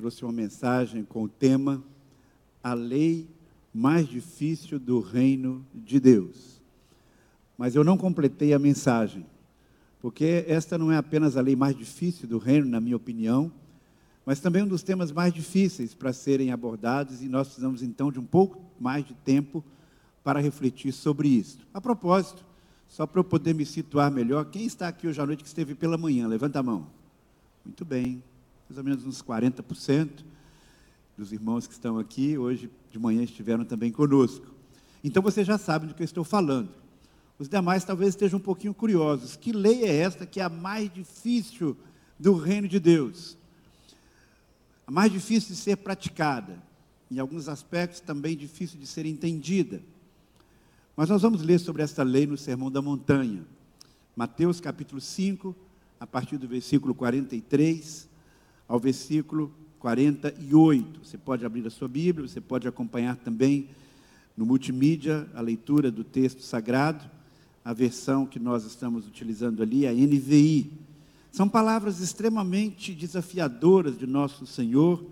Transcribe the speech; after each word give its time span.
trouxe 0.00 0.24
uma 0.24 0.32
mensagem 0.32 1.04
com 1.04 1.24
o 1.24 1.28
tema 1.28 1.84
A 2.64 2.72
Lei 2.72 3.28
Mais 3.72 4.08
Difícil 4.08 4.78
do 4.78 4.98
Reino 4.98 5.62
de 5.74 6.00
Deus. 6.00 6.58
Mas 7.58 7.74
eu 7.74 7.84
não 7.84 7.98
completei 7.98 8.54
a 8.54 8.58
mensagem, 8.58 9.26
porque 10.00 10.46
esta 10.48 10.78
não 10.78 10.90
é 10.90 10.96
apenas 10.96 11.36
a 11.36 11.42
lei 11.42 11.54
mais 11.54 11.76
difícil 11.76 12.26
do 12.26 12.38
reino, 12.38 12.66
na 12.66 12.80
minha 12.80 12.96
opinião, 12.96 13.52
mas 14.24 14.40
também 14.40 14.62
um 14.62 14.66
dos 14.66 14.82
temas 14.82 15.12
mais 15.12 15.34
difíceis 15.34 15.92
para 15.92 16.14
serem 16.14 16.50
abordados, 16.50 17.22
e 17.22 17.28
nós 17.28 17.48
precisamos 17.48 17.82
então 17.82 18.10
de 18.10 18.18
um 18.18 18.24
pouco 18.24 18.58
mais 18.80 19.04
de 19.04 19.12
tempo 19.12 19.62
para 20.24 20.40
refletir 20.40 20.92
sobre 20.92 21.28
isso. 21.28 21.58
A 21.74 21.80
propósito, 21.80 22.42
só 22.88 23.06
para 23.06 23.20
eu 23.20 23.24
poder 23.24 23.54
me 23.54 23.66
situar 23.66 24.10
melhor, 24.10 24.46
quem 24.46 24.64
está 24.64 24.88
aqui 24.88 25.06
hoje 25.06 25.20
à 25.20 25.26
noite 25.26 25.42
que 25.42 25.48
esteve 25.48 25.74
pela 25.74 25.98
manhã? 25.98 26.26
Levanta 26.26 26.60
a 26.60 26.62
mão. 26.62 26.86
Muito 27.62 27.84
bem, 27.84 28.22
mais 28.70 28.78
ou 28.78 28.84
menos 28.84 29.04
uns 29.04 29.20
40% 29.20 30.22
dos 31.18 31.32
irmãos 31.32 31.66
que 31.66 31.72
estão 31.72 31.98
aqui 31.98 32.38
hoje 32.38 32.70
de 32.88 33.00
manhã 33.00 33.24
estiveram 33.24 33.64
também 33.64 33.90
conosco. 33.90 34.46
Então 35.02 35.20
você 35.20 35.42
já 35.42 35.58
sabe 35.58 35.88
do 35.88 35.94
que 35.94 36.02
eu 36.02 36.04
estou 36.04 36.22
falando. 36.22 36.68
Os 37.36 37.48
demais 37.48 37.82
talvez 37.82 38.10
estejam 38.10 38.38
um 38.38 38.42
pouquinho 38.42 38.72
curiosos. 38.72 39.34
Que 39.34 39.50
lei 39.50 39.82
é 39.82 39.96
esta 39.96 40.24
que 40.24 40.38
é 40.38 40.44
a 40.44 40.48
mais 40.48 40.88
difícil 40.94 41.76
do 42.16 42.34
reino 42.34 42.68
de 42.68 42.78
Deus? 42.78 43.36
A 44.86 44.90
mais 44.92 45.10
difícil 45.10 45.48
de 45.48 45.56
ser 45.56 45.78
praticada, 45.78 46.56
em 47.10 47.18
alguns 47.18 47.48
aspectos 47.48 47.98
também 47.98 48.36
difícil 48.36 48.78
de 48.78 48.86
ser 48.86 49.04
entendida. 49.04 49.82
Mas 50.96 51.08
nós 51.08 51.22
vamos 51.22 51.42
ler 51.42 51.58
sobre 51.58 51.82
esta 51.82 52.04
lei 52.04 52.24
no 52.24 52.36
Sermão 52.36 52.70
da 52.70 52.80
Montanha. 52.80 53.44
Mateus 54.14 54.60
capítulo 54.60 55.00
5, 55.00 55.56
a 55.98 56.06
partir 56.06 56.38
do 56.38 56.46
versículo 56.46 56.94
43 56.94 58.09
ao 58.70 58.78
versículo 58.78 59.52
48. 59.80 61.00
Você 61.04 61.18
pode 61.18 61.44
abrir 61.44 61.66
a 61.66 61.70
sua 61.70 61.88
Bíblia, 61.88 62.28
você 62.28 62.40
pode 62.40 62.68
acompanhar 62.68 63.16
também 63.16 63.68
no 64.36 64.46
multimídia 64.46 65.28
a 65.34 65.40
leitura 65.40 65.90
do 65.90 66.04
texto 66.04 66.40
sagrado. 66.40 67.04
A 67.64 67.72
versão 67.72 68.24
que 68.24 68.38
nós 68.38 68.64
estamos 68.64 69.08
utilizando 69.08 69.60
ali 69.60 69.88
a 69.88 69.92
NVI. 69.92 70.70
São 71.32 71.48
palavras 71.48 71.98
extremamente 72.00 72.94
desafiadoras 72.94 73.98
de 73.98 74.06
nosso 74.06 74.46
Senhor 74.46 75.04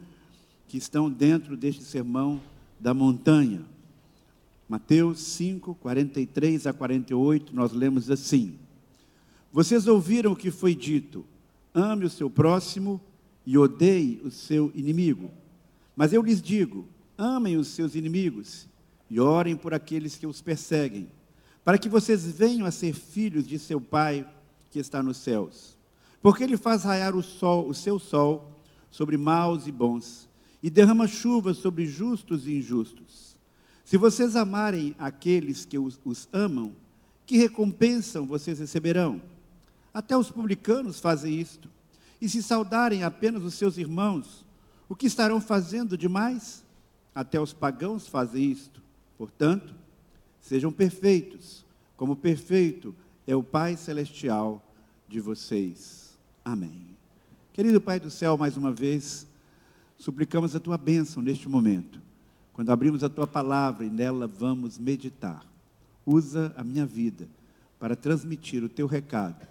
que 0.68 0.78
estão 0.78 1.10
dentro 1.10 1.56
deste 1.56 1.82
sermão 1.82 2.40
da 2.78 2.94
montanha. 2.94 3.62
Mateus 4.68 5.18
5, 5.20 5.74
43 5.74 6.66
a 6.66 6.72
48, 6.72 7.54
nós 7.54 7.72
lemos 7.72 8.08
assim: 8.08 8.54
Vocês 9.52 9.88
ouviram 9.88 10.32
o 10.32 10.36
que 10.36 10.50
foi 10.50 10.74
dito: 10.74 11.24
ame 11.74 12.04
o 12.04 12.10
seu 12.10 12.30
próximo 12.30 13.00
e 13.48 13.56
odeie 13.56 14.20
o 14.22 14.30
seu 14.30 14.70
inimigo. 14.74 15.30
Mas 15.96 16.12
eu 16.12 16.20
lhes 16.20 16.42
digo: 16.42 16.86
amem 17.16 17.56
os 17.56 17.68
seus 17.68 17.94
inimigos 17.94 18.68
e 19.08 19.18
orem 19.18 19.56
por 19.56 19.72
aqueles 19.72 20.16
que 20.16 20.26
os 20.26 20.42
perseguem, 20.42 21.08
para 21.64 21.78
que 21.78 21.88
vocês 21.88 22.26
venham 22.26 22.66
a 22.66 22.70
ser 22.70 22.92
filhos 22.92 23.48
de 23.48 23.58
seu 23.58 23.80
Pai 23.80 24.28
que 24.70 24.78
está 24.78 25.02
nos 25.02 25.16
céus. 25.16 25.78
Porque 26.20 26.44
ele 26.44 26.58
faz 26.58 26.84
raiar 26.84 27.16
o 27.16 27.22
sol, 27.22 27.66
o 27.66 27.72
seu 27.72 27.98
sol 27.98 28.52
sobre 28.90 29.16
maus 29.16 29.66
e 29.66 29.72
bons, 29.72 30.28
e 30.62 30.68
derrama 30.68 31.08
chuva 31.08 31.54
sobre 31.54 31.86
justos 31.86 32.46
e 32.46 32.58
injustos. 32.58 33.34
Se 33.82 33.96
vocês 33.96 34.36
amarem 34.36 34.94
aqueles 34.98 35.64
que 35.64 35.78
os, 35.78 35.98
os 36.04 36.28
amam, 36.34 36.76
que 37.24 37.38
recompensam 37.38 38.26
vocês 38.26 38.58
receberão? 38.58 39.22
Até 39.94 40.14
os 40.18 40.30
publicanos 40.30 41.00
fazem 41.00 41.40
isto. 41.40 41.77
E 42.20 42.28
se 42.28 42.42
saudarem 42.42 43.02
apenas 43.02 43.44
os 43.44 43.54
seus 43.54 43.78
irmãos, 43.78 44.44
o 44.88 44.96
que 44.96 45.06
estarão 45.06 45.40
fazendo 45.40 45.96
demais? 45.96 46.64
Até 47.14 47.40
os 47.40 47.52
pagãos 47.52 48.08
fazem 48.08 48.50
isto. 48.50 48.82
Portanto, 49.16 49.74
sejam 50.40 50.72
perfeitos, 50.72 51.64
como 51.96 52.16
perfeito 52.16 52.94
é 53.26 53.34
o 53.34 53.42
Pai 53.42 53.76
Celestial 53.76 54.62
de 55.08 55.20
vocês. 55.20 56.18
Amém. 56.44 56.96
Querido 57.52 57.80
Pai 57.80 57.98
do 57.98 58.10
céu, 58.10 58.36
mais 58.36 58.56
uma 58.56 58.72
vez, 58.72 59.26
suplicamos 59.98 60.54
a 60.54 60.60
tua 60.60 60.78
bênção 60.78 61.22
neste 61.22 61.48
momento 61.48 62.08
quando 62.58 62.72
abrimos 62.72 63.04
a 63.04 63.08
tua 63.08 63.24
palavra 63.24 63.86
e 63.86 63.88
nela 63.88 64.26
vamos 64.26 64.78
meditar, 64.78 65.46
usa 66.04 66.52
a 66.56 66.64
minha 66.64 66.84
vida 66.84 67.28
para 67.78 67.94
transmitir 67.94 68.64
o 68.64 68.68
teu 68.68 68.88
recado, 68.88 69.46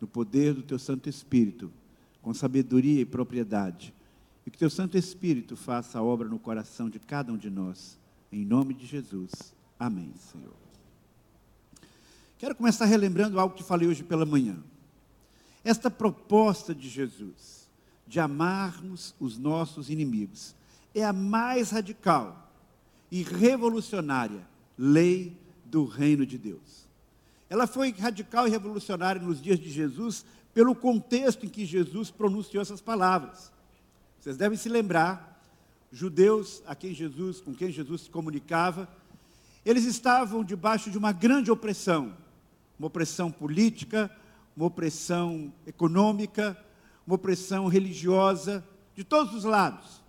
no 0.00 0.06
poder 0.06 0.54
do 0.54 0.62
teu 0.62 0.78
Santo 0.78 1.08
Espírito, 1.08 1.68
com 2.24 2.32
sabedoria 2.32 3.02
e 3.02 3.04
propriedade. 3.04 3.94
E 4.46 4.50
que 4.50 4.58
teu 4.58 4.70
Santo 4.70 4.96
Espírito 4.96 5.56
faça 5.56 5.98
a 5.98 6.02
obra 6.02 6.26
no 6.26 6.38
coração 6.38 6.88
de 6.88 6.98
cada 6.98 7.30
um 7.30 7.36
de 7.36 7.50
nós. 7.50 7.98
Em 8.32 8.46
nome 8.46 8.72
de 8.72 8.86
Jesus. 8.86 9.30
Amém, 9.78 10.10
Senhor. 10.32 10.54
Quero 12.38 12.54
começar 12.54 12.86
relembrando 12.86 13.38
algo 13.38 13.54
que 13.54 13.62
falei 13.62 13.86
hoje 13.86 14.02
pela 14.02 14.24
manhã. 14.24 14.56
Esta 15.62 15.90
proposta 15.90 16.74
de 16.74 16.88
Jesus 16.88 17.68
de 18.06 18.18
amarmos 18.18 19.14
os 19.20 19.38
nossos 19.38 19.90
inimigos 19.90 20.54
é 20.94 21.04
a 21.04 21.12
mais 21.12 21.70
radical 21.70 22.50
e 23.10 23.22
revolucionária 23.22 24.46
lei 24.78 25.38
do 25.64 25.84
reino 25.84 26.24
de 26.24 26.38
Deus. 26.38 26.83
Ela 27.48 27.66
foi 27.66 27.92
radical 27.92 28.46
e 28.46 28.50
revolucionária 28.50 29.20
nos 29.20 29.40
dias 29.40 29.58
de 29.58 29.70
Jesus, 29.70 30.24
pelo 30.52 30.74
contexto 30.74 31.44
em 31.44 31.48
que 31.48 31.64
Jesus 31.64 32.10
pronunciou 32.10 32.62
essas 32.62 32.80
palavras. 32.80 33.52
Vocês 34.18 34.36
devem 34.36 34.56
se 34.56 34.68
lembrar, 34.68 35.40
judeus 35.92 36.62
a 36.66 36.74
quem 36.74 36.94
Jesus, 36.94 37.40
com 37.40 37.54
quem 37.54 37.70
Jesus 37.70 38.02
se 38.02 38.10
comunicava, 38.10 38.88
eles 39.64 39.84
estavam 39.84 40.44
debaixo 40.44 40.90
de 40.90 40.98
uma 40.98 41.12
grande 41.12 41.50
opressão, 41.50 42.16
uma 42.78 42.88
opressão 42.88 43.30
política, 43.30 44.10
uma 44.56 44.66
opressão 44.66 45.52
econômica, 45.66 46.56
uma 47.06 47.16
opressão 47.16 47.66
religiosa, 47.66 48.64
de 48.94 49.04
todos 49.04 49.34
os 49.34 49.44
lados 49.44 50.04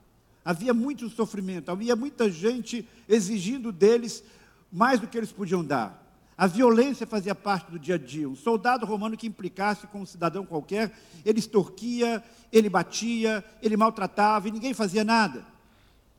havia 0.45 0.75
muito 0.75 1.09
sofrimento, 1.09 1.71
havia 1.71 1.95
muita 1.95 2.29
gente 2.29 2.87
exigindo 3.09 3.71
deles 3.71 4.23
mais 4.71 4.99
do 4.99 5.07
que 5.07 5.17
eles 5.17 5.31
podiam 5.31 5.65
dar. 5.65 6.04
A 6.37 6.47
violência 6.47 7.07
fazia 7.07 7.33
parte 7.33 7.71
do 7.71 7.79
dia 7.79 7.95
a 7.95 7.97
dia. 7.97 8.27
Um 8.27 8.35
soldado 8.35 8.85
romano 8.85 9.15
que 9.15 9.27
implicasse 9.27 9.87
com 9.87 10.01
um 10.01 10.05
cidadão 10.05 10.45
qualquer, 10.45 10.91
ele 11.23 11.39
extorquia, 11.39 12.21
ele 12.51 12.69
batia, 12.69 13.43
ele 13.61 13.77
maltratava 13.77 14.47
e 14.47 14.51
ninguém 14.51 14.73
fazia 14.73 15.03
nada. 15.03 15.45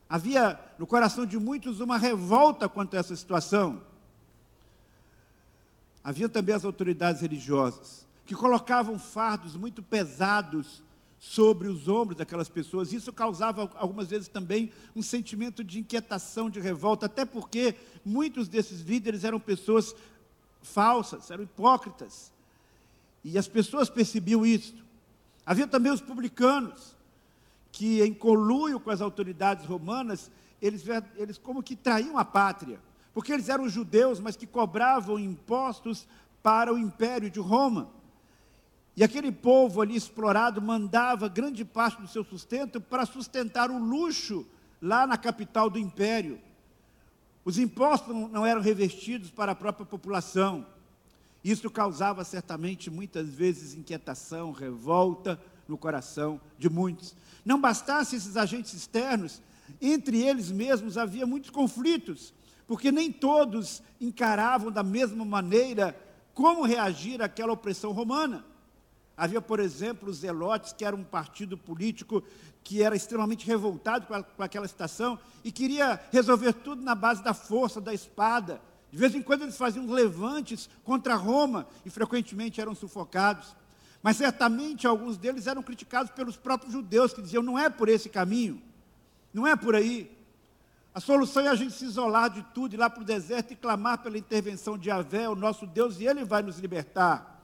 Havia 0.09 0.59
no 0.79 0.87
coração 0.87 1.25
de 1.25 1.37
muitos 1.37 1.79
uma 1.79 1.97
revolta 1.97 2.67
quanto 2.67 2.95
a 2.95 2.99
essa 2.99 3.15
situação. 3.15 3.81
Havia 6.03 6.29
também 6.29 6.55
as 6.55 6.65
autoridades 6.65 7.21
religiosas, 7.21 8.07
que 8.25 8.33
colocavam 8.33 8.97
fardos 8.97 9.55
muito 9.55 9.83
pesados 9.83 10.81
sobre 11.19 11.67
os 11.67 11.87
ombros 11.87 12.17
daquelas 12.17 12.49
pessoas. 12.49 12.93
Isso 12.93 13.11
causava 13.11 13.69
algumas 13.75 14.09
vezes 14.09 14.27
também 14.27 14.71
um 14.95 15.01
sentimento 15.01 15.63
de 15.63 15.79
inquietação, 15.79 16.49
de 16.49 16.59
revolta, 16.59 17.07
até 17.07 17.25
porque 17.25 17.75
muitos 18.05 18.47
desses 18.47 18.81
líderes 18.81 19.23
eram 19.23 19.39
pessoas 19.39 19.95
falsas, 20.61 21.31
eram 21.31 21.43
hipócritas. 21.43 22.31
E 23.23 23.37
as 23.37 23.47
pessoas 23.47 23.89
percebiam 23.89 24.45
isso. 24.45 24.75
Havia 25.45 25.67
também 25.67 25.91
os 25.91 26.01
publicanos, 26.01 26.95
que 27.71 28.01
em 28.01 28.13
conluio 28.13 28.79
com 28.79 28.89
as 28.89 29.01
autoridades 29.01 29.65
romanas, 29.65 30.31
eles, 30.61 30.83
eles 31.15 31.37
como 31.37 31.63
que 31.63 31.75
traíam 31.75 32.17
a 32.17 32.25
pátria, 32.25 32.79
porque 33.13 33.33
eles 33.33 33.49
eram 33.49 33.67
judeus, 33.67 34.19
mas 34.19 34.35
que 34.35 34.45
cobravam 34.45 35.19
impostos 35.19 36.07
para 36.43 36.73
o 36.73 36.77
império 36.77 37.29
de 37.29 37.39
Roma. 37.39 37.89
E 38.97 39.03
aquele 39.03 39.31
povo 39.31 39.79
ali 39.79 39.95
explorado 39.95 40.59
mandava 40.59 41.29
grande 41.29 41.63
parte 41.63 42.01
do 42.01 42.07
seu 42.07 42.23
sustento 42.23 42.81
para 42.81 43.05
sustentar 43.05 43.69
o 43.69 43.77
luxo 43.77 44.43
lá 44.81 45.05
na 45.05 45.15
capital 45.15 45.69
do 45.69 45.77
império. 45.77 46.41
Os 47.45 47.59
impostos 47.59 48.15
não 48.31 48.43
eram 48.43 48.59
revestidos 48.59 49.29
para 49.29 49.51
a 49.51 49.55
própria 49.55 49.85
população. 49.85 50.65
Isso 51.43 51.69
causava 51.69 52.23
certamente 52.23 52.89
muitas 52.89 53.29
vezes 53.29 53.75
inquietação, 53.75 54.51
revolta 54.51 55.39
no 55.67 55.77
coração 55.77 56.41
de 56.57 56.67
muitos. 56.67 57.15
Não 57.45 57.61
bastasse 57.61 58.15
esses 58.15 58.35
agentes 58.35 58.73
externos, 58.73 59.43
entre 59.79 60.23
eles 60.23 60.49
mesmos 60.49 60.97
havia 60.97 61.27
muitos 61.27 61.51
conflitos, 61.51 62.33
porque 62.65 62.91
nem 62.91 63.11
todos 63.11 63.83
encaravam 64.01 64.71
da 64.71 64.81
mesma 64.81 65.23
maneira 65.23 65.95
como 66.33 66.65
reagir 66.65 67.21
àquela 67.21 67.53
opressão 67.53 67.91
romana. 67.91 68.56
Havia, 69.17 69.41
por 69.41 69.59
exemplo, 69.59 70.09
os 70.09 70.17
Zelotes, 70.17 70.71
que 70.71 70.85
era 70.85 70.95
um 70.95 71.03
partido 71.03 71.57
político 71.57 72.23
que 72.63 72.83
era 72.83 72.95
extremamente 72.95 73.47
revoltado 73.47 74.05
com, 74.05 74.13
a, 74.13 74.21
com, 74.21 74.43
aquela 74.43 74.67
situação 74.67 75.17
e 75.43 75.51
queria 75.51 75.99
resolver 76.11 76.53
tudo 76.53 76.83
na 76.83 76.93
base 76.93 77.23
da 77.23 77.33
força, 77.33 77.81
da 77.81 77.93
espada. 77.93 78.61
De 78.91 78.97
vez 78.97 79.15
em 79.15 79.21
quando 79.21 79.41
eles 79.41 79.57
faziam 79.57 79.87
levantes 79.87 80.69
contra 80.83 81.15
Roma 81.15 81.67
e 81.83 81.89
frequentemente 81.89 82.61
eram 82.61 82.75
sufocados. 82.75 83.55
Mas 84.03 84.17
certamente 84.17 84.85
alguns 84.85 85.17
deles 85.17 85.47
eram 85.47 85.63
criticados 85.63 86.11
pelos 86.11 86.37
próprios 86.37 86.71
judeus, 86.71 87.11
que 87.13 87.21
diziam: 87.21 87.41
não 87.41 87.57
é 87.57 87.69
por 87.69 87.89
esse 87.89 88.09
caminho, 88.09 88.61
não 89.33 89.47
é 89.47 89.55
por 89.55 89.75
aí. 89.75 90.15
A 90.93 90.99
solução 90.99 91.43
é 91.43 91.47
a 91.47 91.55
gente 91.55 91.73
se 91.73 91.85
isolar 91.85 92.29
de 92.29 92.43
tudo, 92.53 92.73
ir 92.73 92.77
lá 92.77 92.89
para 92.89 93.01
o 93.01 93.05
deserto 93.05 93.51
e 93.53 93.55
clamar 93.55 93.99
pela 93.99 94.17
intervenção 94.17 94.77
de 94.77 94.87
Javé, 94.87 95.27
o 95.27 95.35
nosso 95.35 95.65
Deus, 95.65 95.99
e 95.99 96.05
Ele 96.05 96.23
vai 96.23 96.43
nos 96.43 96.59
libertar. 96.59 97.36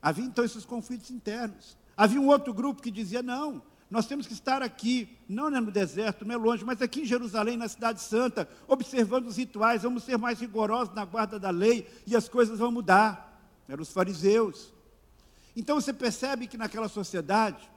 Havia 0.00 0.24
então 0.24 0.44
esses 0.44 0.64
conflitos 0.64 1.10
internos. 1.10 1.76
Havia 1.96 2.20
um 2.20 2.28
outro 2.28 2.52
grupo 2.52 2.82
que 2.82 2.90
dizia: 2.90 3.22
não, 3.22 3.62
nós 3.90 4.06
temos 4.06 4.26
que 4.26 4.32
estar 4.32 4.62
aqui, 4.62 5.08
não 5.28 5.48
no 5.50 5.70
deserto, 5.70 6.24
não 6.24 6.34
é 6.34 6.38
longe, 6.38 6.64
mas 6.64 6.82
aqui 6.82 7.02
em 7.02 7.04
Jerusalém, 7.04 7.56
na 7.56 7.68
Cidade 7.68 8.00
Santa, 8.00 8.48
observando 8.66 9.26
os 9.26 9.36
rituais, 9.36 9.82
vamos 9.82 10.02
ser 10.02 10.18
mais 10.18 10.40
rigorosos 10.40 10.94
na 10.94 11.04
guarda 11.04 11.38
da 11.38 11.50
lei 11.50 11.88
e 12.06 12.16
as 12.16 12.28
coisas 12.28 12.58
vão 12.58 12.72
mudar. 12.72 13.40
Eram 13.68 13.82
os 13.82 13.92
fariseus. 13.92 14.72
Então 15.56 15.80
você 15.80 15.92
percebe 15.92 16.46
que 16.46 16.58
naquela 16.58 16.88
sociedade 16.88 17.70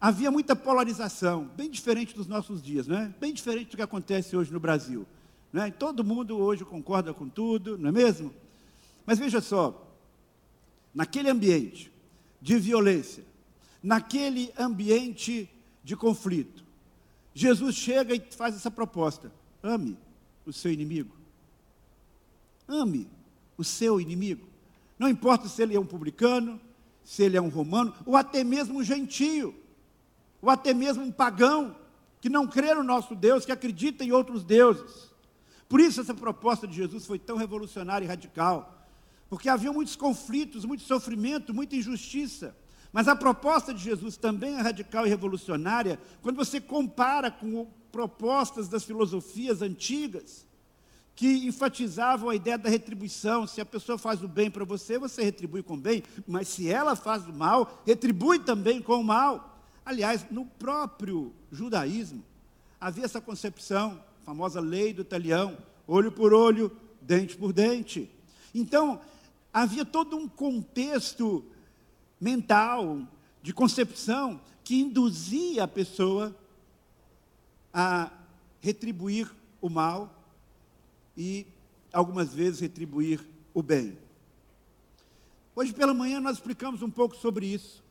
havia 0.00 0.30
muita 0.30 0.54
polarização, 0.54 1.50
bem 1.56 1.70
diferente 1.70 2.14
dos 2.14 2.26
nossos 2.26 2.62
dias, 2.62 2.86
não 2.86 2.96
é? 2.96 3.14
Bem 3.18 3.32
diferente 3.32 3.70
do 3.70 3.76
que 3.76 3.82
acontece 3.82 4.36
hoje 4.36 4.52
no 4.52 4.60
Brasil. 4.60 5.06
Não 5.50 5.62
é? 5.62 5.70
Todo 5.70 6.04
mundo 6.04 6.36
hoje 6.36 6.64
concorda 6.64 7.14
com 7.14 7.28
tudo, 7.28 7.78
não 7.78 7.88
é 7.88 7.92
mesmo? 7.92 8.32
Mas 9.06 9.18
veja 9.18 9.40
só, 9.40 9.93
naquele 10.94 11.28
ambiente 11.28 11.90
de 12.40 12.58
violência, 12.58 13.24
naquele 13.82 14.52
ambiente 14.56 15.50
de 15.82 15.96
conflito. 15.96 16.64
Jesus 17.34 17.74
chega 17.74 18.14
e 18.14 18.20
faz 18.30 18.54
essa 18.54 18.70
proposta: 18.70 19.32
ame 19.62 19.98
o 20.46 20.52
seu 20.52 20.70
inimigo. 20.70 21.14
Ame 22.68 23.08
o 23.56 23.64
seu 23.64 24.00
inimigo. 24.00 24.46
Não 24.98 25.08
importa 25.08 25.48
se 25.48 25.60
ele 25.62 25.74
é 25.74 25.80
um 25.80 25.86
publicano, 25.86 26.60
se 27.02 27.22
ele 27.22 27.36
é 27.36 27.40
um 27.40 27.48
romano, 27.48 27.92
ou 28.06 28.16
até 28.16 28.44
mesmo 28.44 28.78
um 28.78 28.84
gentio, 28.84 29.54
ou 30.40 30.48
até 30.48 30.72
mesmo 30.72 31.02
um 31.02 31.10
pagão, 31.10 31.76
que 32.20 32.28
não 32.30 32.46
crê 32.46 32.72
no 32.74 32.82
nosso 32.82 33.14
Deus, 33.14 33.44
que 33.44 33.52
acredita 33.52 34.04
em 34.04 34.12
outros 34.12 34.44
deuses. 34.44 35.10
Por 35.68 35.80
isso 35.80 36.00
essa 36.00 36.14
proposta 36.14 36.66
de 36.66 36.76
Jesus 36.76 37.04
foi 37.04 37.18
tão 37.18 37.36
revolucionária 37.36 38.04
e 38.04 38.08
radical, 38.08 38.83
porque 39.34 39.48
havia 39.48 39.72
muitos 39.72 39.96
conflitos, 39.96 40.64
muito 40.64 40.84
sofrimento, 40.84 41.52
muita 41.52 41.74
injustiça. 41.74 42.56
Mas 42.92 43.08
a 43.08 43.16
proposta 43.16 43.74
de 43.74 43.82
Jesus 43.82 44.16
também 44.16 44.54
é 44.54 44.60
radical 44.60 45.04
e 45.04 45.08
revolucionária 45.08 45.98
quando 46.22 46.36
você 46.36 46.60
compara 46.60 47.32
com 47.32 47.66
propostas 47.90 48.68
das 48.68 48.84
filosofias 48.84 49.60
antigas 49.60 50.46
que 51.16 51.48
enfatizavam 51.48 52.28
a 52.28 52.36
ideia 52.36 52.56
da 52.56 52.70
retribuição. 52.70 53.44
Se 53.44 53.60
a 53.60 53.66
pessoa 53.66 53.98
faz 53.98 54.22
o 54.22 54.28
bem 54.28 54.48
para 54.48 54.64
você, 54.64 55.00
você 55.00 55.24
retribui 55.24 55.64
com 55.64 55.76
bem, 55.76 56.04
mas 56.28 56.46
se 56.46 56.70
ela 56.70 56.94
faz 56.94 57.26
o 57.26 57.32
mal, 57.32 57.82
retribui 57.84 58.38
também 58.38 58.80
com 58.80 59.00
o 59.00 59.04
mal. 59.04 59.60
Aliás, 59.84 60.24
no 60.30 60.46
próprio 60.46 61.34
judaísmo 61.50 62.22
havia 62.80 63.04
essa 63.04 63.20
concepção, 63.20 64.00
a 64.22 64.26
famosa 64.26 64.60
lei 64.60 64.92
do 64.92 65.02
talião, 65.02 65.58
olho 65.88 66.12
por 66.12 66.32
olho, 66.32 66.70
dente 67.02 67.36
por 67.36 67.52
dente. 67.52 68.08
Então, 68.54 69.00
havia 69.54 69.84
todo 69.84 70.16
um 70.16 70.26
contexto 70.26 71.44
mental, 72.20 73.06
de 73.40 73.54
concepção, 73.54 74.40
que 74.64 74.80
induzia 74.80 75.62
a 75.62 75.68
pessoa 75.68 76.36
a 77.72 78.10
retribuir 78.60 79.32
o 79.60 79.70
mal 79.70 80.12
e, 81.16 81.46
algumas 81.92 82.34
vezes, 82.34 82.60
retribuir 82.60 83.20
o 83.52 83.62
bem. 83.62 83.96
Hoje 85.54 85.72
pela 85.72 85.94
manhã 85.94 86.18
nós 86.18 86.38
explicamos 86.38 86.82
um 86.82 86.90
pouco 86.90 87.14
sobre 87.14 87.46
isso, 87.46 87.84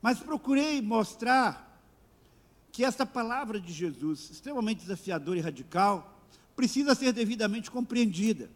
mas 0.00 0.20
procurei 0.20 0.80
mostrar 0.80 1.68
que 2.70 2.82
essa 2.82 3.04
palavra 3.04 3.60
de 3.60 3.70
Jesus, 3.70 4.30
extremamente 4.30 4.80
desafiadora 4.80 5.38
e 5.38 5.42
radical, 5.42 6.18
precisa 6.56 6.94
ser 6.94 7.12
devidamente 7.12 7.70
compreendida. 7.70 8.48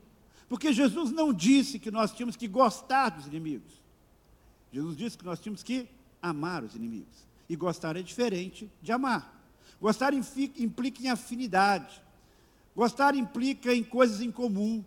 Porque 0.48 0.72
Jesus 0.72 1.10
não 1.10 1.32
disse 1.32 1.78
que 1.78 1.90
nós 1.90 2.12
tínhamos 2.12 2.36
que 2.36 2.46
gostar 2.46 3.10
dos 3.10 3.26
inimigos. 3.26 3.72
Jesus 4.72 4.96
disse 4.96 5.18
que 5.18 5.24
nós 5.24 5.40
tínhamos 5.40 5.62
que 5.62 5.88
amar 6.22 6.62
os 6.62 6.74
inimigos. 6.74 7.26
E 7.48 7.56
gostar 7.56 7.96
é 7.96 8.02
diferente 8.02 8.70
de 8.82 8.92
amar. 8.92 9.34
Gostar 9.80 10.12
implica 10.14 11.02
em 11.02 11.08
afinidade. 11.08 12.02
Gostar 12.74 13.14
implica 13.14 13.74
em 13.74 13.82
coisas 13.82 14.20
em 14.20 14.30
comum. 14.30 14.84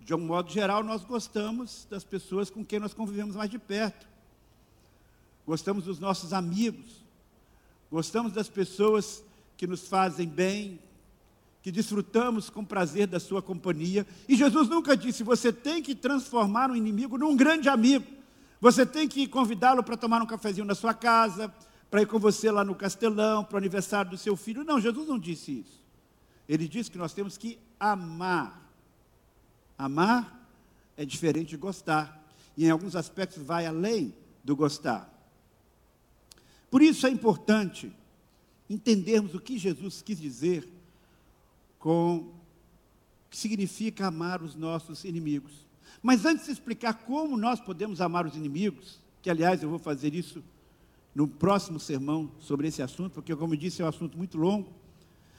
De 0.00 0.14
um 0.14 0.18
modo 0.18 0.50
geral, 0.50 0.82
nós 0.82 1.04
gostamos 1.04 1.86
das 1.90 2.04
pessoas 2.04 2.50
com 2.50 2.64
quem 2.64 2.78
nós 2.78 2.94
convivemos 2.94 3.36
mais 3.36 3.50
de 3.50 3.58
perto. 3.58 4.08
Gostamos 5.46 5.84
dos 5.84 5.98
nossos 5.98 6.32
amigos. 6.32 7.04
Gostamos 7.90 8.32
das 8.32 8.48
pessoas 8.48 9.24
que 9.56 9.66
nos 9.66 9.88
fazem 9.88 10.28
bem, 10.28 10.80
que 11.62 11.70
desfrutamos 11.70 12.48
com 12.48 12.64
prazer 12.64 13.06
da 13.06 13.20
sua 13.20 13.42
companhia. 13.42 14.06
E 14.28 14.34
Jesus 14.34 14.68
nunca 14.68 14.96
disse: 14.96 15.22
você 15.22 15.52
tem 15.52 15.82
que 15.82 15.94
transformar 15.94 16.70
um 16.70 16.76
inimigo 16.76 17.18
num 17.18 17.36
grande 17.36 17.68
amigo. 17.68 18.06
Você 18.60 18.84
tem 18.84 19.08
que 19.08 19.26
convidá-lo 19.26 19.82
para 19.82 19.96
tomar 19.96 20.22
um 20.22 20.26
cafezinho 20.26 20.66
na 20.66 20.74
sua 20.74 20.92
casa, 20.92 21.52
para 21.90 22.02
ir 22.02 22.06
com 22.06 22.18
você 22.18 22.50
lá 22.50 22.62
no 22.62 22.74
castelão, 22.74 23.42
para 23.42 23.54
o 23.54 23.58
aniversário 23.58 24.10
do 24.10 24.18
seu 24.18 24.36
filho. 24.36 24.64
Não, 24.64 24.80
Jesus 24.80 25.08
não 25.08 25.18
disse 25.18 25.60
isso. 25.60 25.80
Ele 26.48 26.68
disse 26.68 26.90
que 26.90 26.98
nós 26.98 27.12
temos 27.12 27.38
que 27.38 27.58
amar. 27.78 28.70
Amar 29.78 30.46
é 30.96 31.04
diferente 31.04 31.50
de 31.50 31.56
gostar. 31.56 32.28
E 32.56 32.66
em 32.66 32.70
alguns 32.70 32.94
aspectos 32.94 33.42
vai 33.42 33.66
além 33.66 34.14
do 34.44 34.54
gostar. 34.54 35.08
Por 36.70 36.82
isso 36.82 37.06
é 37.06 37.10
importante 37.10 37.92
entendermos 38.68 39.34
o 39.34 39.40
que 39.40 39.58
Jesus 39.58 40.02
quis 40.02 40.20
dizer 40.20 40.68
com 41.80 42.18
o 42.18 42.34
que 43.30 43.36
significa 43.36 44.06
amar 44.06 44.42
os 44.42 44.54
nossos 44.54 45.02
inimigos. 45.04 45.66
Mas 46.00 46.24
antes 46.24 46.46
de 46.46 46.52
explicar 46.52 46.94
como 46.94 47.36
nós 47.36 47.58
podemos 47.58 48.00
amar 48.00 48.26
os 48.26 48.36
inimigos, 48.36 49.00
que 49.20 49.30
aliás 49.30 49.62
eu 49.62 49.70
vou 49.70 49.78
fazer 49.78 50.14
isso 50.14 50.44
no 51.14 51.26
próximo 51.26 51.80
sermão 51.80 52.30
sobre 52.38 52.68
esse 52.68 52.82
assunto, 52.82 53.14
porque, 53.14 53.34
como 53.34 53.54
eu 53.54 53.58
disse, 53.58 53.82
é 53.82 53.84
um 53.84 53.88
assunto 53.88 54.16
muito 54.16 54.38
longo. 54.38 54.72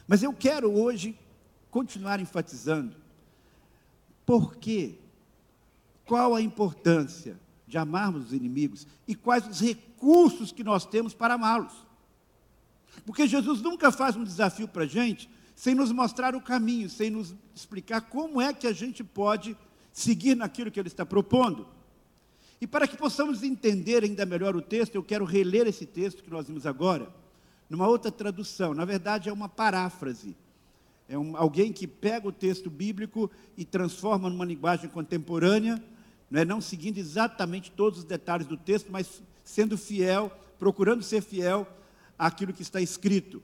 Mas 0.08 0.22
eu 0.22 0.34
quero 0.34 0.70
hoje 0.70 1.18
continuar 1.70 2.20
enfatizando 2.20 2.96
por 4.26 4.58
quê, 4.58 4.96
qual 6.06 6.36
a 6.36 6.42
importância 6.42 7.40
de 7.68 7.78
amarmos 7.78 8.28
os 8.28 8.34
inimigos 8.34 8.86
e 9.08 9.16
quais 9.16 9.48
os 9.48 9.62
recursos 9.62 10.52
que 10.52 10.64
nós 10.64 10.86
temos 10.86 11.14
para 11.14 11.36
amá-los. 11.36 11.74
Porque 13.06 13.28
Jesus 13.28 13.62
nunca 13.62 13.92
faz 13.92 14.16
um 14.16 14.24
desafio 14.24 14.68
para 14.68 14.84
a 14.84 14.88
gente 14.88 15.30
sem 15.56 15.76
nos 15.76 15.92
mostrar 15.92 16.36
o 16.36 16.42
caminho, 16.42 16.90
sem 16.90 17.10
nos 17.10 17.36
explicar 17.56 18.02
como 18.02 18.42
é 18.42 18.54
que 18.54 18.68
a 18.68 18.74
gente 18.74 19.04
pode 19.04 19.56
seguir 19.92 20.36
naquilo 20.36 20.72
que 20.72 20.80
ele 20.80 20.88
está 20.88 21.06
propondo. 21.06 21.68
E 22.60 22.68
para 22.68 22.88
que 22.88 22.96
possamos 22.96 23.42
entender 23.42 24.04
ainda 24.04 24.26
melhor 24.26 24.56
o 24.56 24.62
texto, 24.62 24.96
eu 24.96 25.04
quero 25.04 25.26
reler 25.26 25.68
esse 25.68 25.86
texto 25.86 26.24
que 26.24 26.30
nós 26.30 26.48
vimos 26.48 26.66
agora, 26.66 27.12
numa 27.70 27.88
outra 27.88 28.12
tradução. 28.12 28.74
Na 28.74 28.86
verdade, 28.86 29.30
é 29.30 29.34
uma 29.34 29.50
paráfrase. 29.50 30.36
É 31.10 31.18
um, 31.18 31.36
alguém 31.36 31.74
que 31.74 31.88
pega 31.88 32.28
o 32.28 32.32
texto 32.32 32.70
bíblico 32.70 33.30
e 33.58 33.66
transforma 33.66 34.30
numa 34.30 34.46
linguagem 34.46 34.90
contemporânea, 34.90 35.84
não, 36.30 36.40
é, 36.40 36.46
não 36.46 36.62
seguindo 36.62 36.98
exatamente 36.98 37.72
todos 37.72 38.00
os 38.00 38.06
detalhes 38.06 38.48
do 38.48 38.56
texto, 38.56 38.92
mas 38.92 39.22
sendo 39.44 39.78
fiel, 39.78 40.32
procurando 40.58 41.04
ser 41.04 41.22
fiel 41.22 41.68
àquilo 42.18 42.54
que 42.54 42.62
está 42.62 42.80
escrito, 42.80 43.42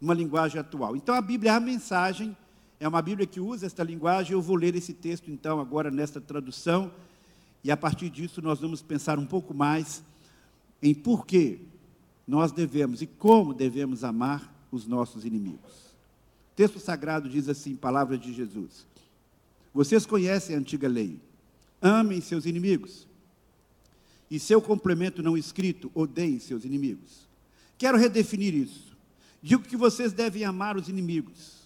numa 0.00 0.14
linguagem 0.14 0.60
atual. 0.60 0.96
Então, 0.96 1.14
a 1.14 1.20
Bíblia 1.20 1.52
é 1.52 1.54
a 1.54 1.60
mensagem 1.60 2.36
é 2.80 2.86
uma 2.86 3.02
Bíblia 3.02 3.26
que 3.26 3.40
usa 3.40 3.66
esta 3.66 3.82
linguagem. 3.82 4.32
Eu 4.32 4.42
vou 4.42 4.56
ler 4.56 4.74
esse 4.76 4.92
texto, 4.92 5.30
então, 5.30 5.60
agora 5.60 5.90
nesta 5.90 6.20
tradução. 6.20 6.92
E 7.64 7.70
a 7.70 7.76
partir 7.76 8.08
disso, 8.08 8.40
nós 8.40 8.60
vamos 8.60 8.82
pensar 8.82 9.18
um 9.18 9.26
pouco 9.26 9.52
mais 9.52 10.02
em 10.80 10.94
por 10.94 11.26
que 11.26 11.60
nós 12.26 12.52
devemos 12.52 13.02
e 13.02 13.06
como 13.06 13.52
devemos 13.52 14.04
amar 14.04 14.54
os 14.70 14.86
nossos 14.86 15.24
inimigos. 15.24 15.88
O 16.52 16.56
texto 16.56 16.78
sagrado 16.78 17.28
diz 17.28 17.48
assim, 17.48 17.74
palavras 17.74 18.20
de 18.20 18.32
Jesus. 18.32 18.86
Vocês 19.74 20.06
conhecem 20.06 20.54
a 20.54 20.58
antiga 20.58 20.86
lei. 20.86 21.20
Amem 21.82 22.20
seus 22.20 22.46
inimigos. 22.46 23.08
E 24.30 24.38
seu 24.38 24.60
complemento 24.60 25.22
não 25.22 25.36
escrito, 25.36 25.90
odeiem 25.94 26.38
seus 26.38 26.64
inimigos. 26.64 27.26
Quero 27.76 27.98
redefinir 27.98 28.54
isso. 28.54 28.87
Digo 29.42 29.62
que 29.62 29.76
vocês 29.76 30.12
devem 30.12 30.44
amar 30.44 30.76
os 30.76 30.88
inimigos 30.88 31.58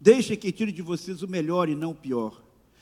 Deixe 0.00 0.36
que 0.36 0.52
tire 0.52 0.70
de 0.70 0.82
vocês 0.82 1.22
o 1.22 1.28
melhor 1.28 1.68
e 1.68 1.74
não 1.74 1.90
o 1.90 1.94
pior. 1.94 2.40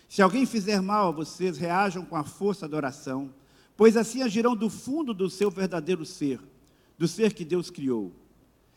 Se 0.08 0.20
alguém 0.20 0.44
fizer 0.44 0.80
mal 0.82 1.08
a 1.08 1.12
vocês, 1.12 1.56
reajam 1.56 2.04
com 2.04 2.14
a 2.14 2.24
força 2.24 2.68
da 2.68 2.76
oração, 2.76 3.32
pois 3.76 3.96
assim 3.96 4.22
agirão 4.22 4.54
do 4.54 4.68
fundo 4.68 5.14
do 5.14 5.30
seu 5.30 5.50
verdadeiro 5.50 6.04
ser, 6.04 6.40
do 6.98 7.08
ser 7.08 7.32
que 7.32 7.44
Deus 7.44 7.70
criou. 7.70 8.12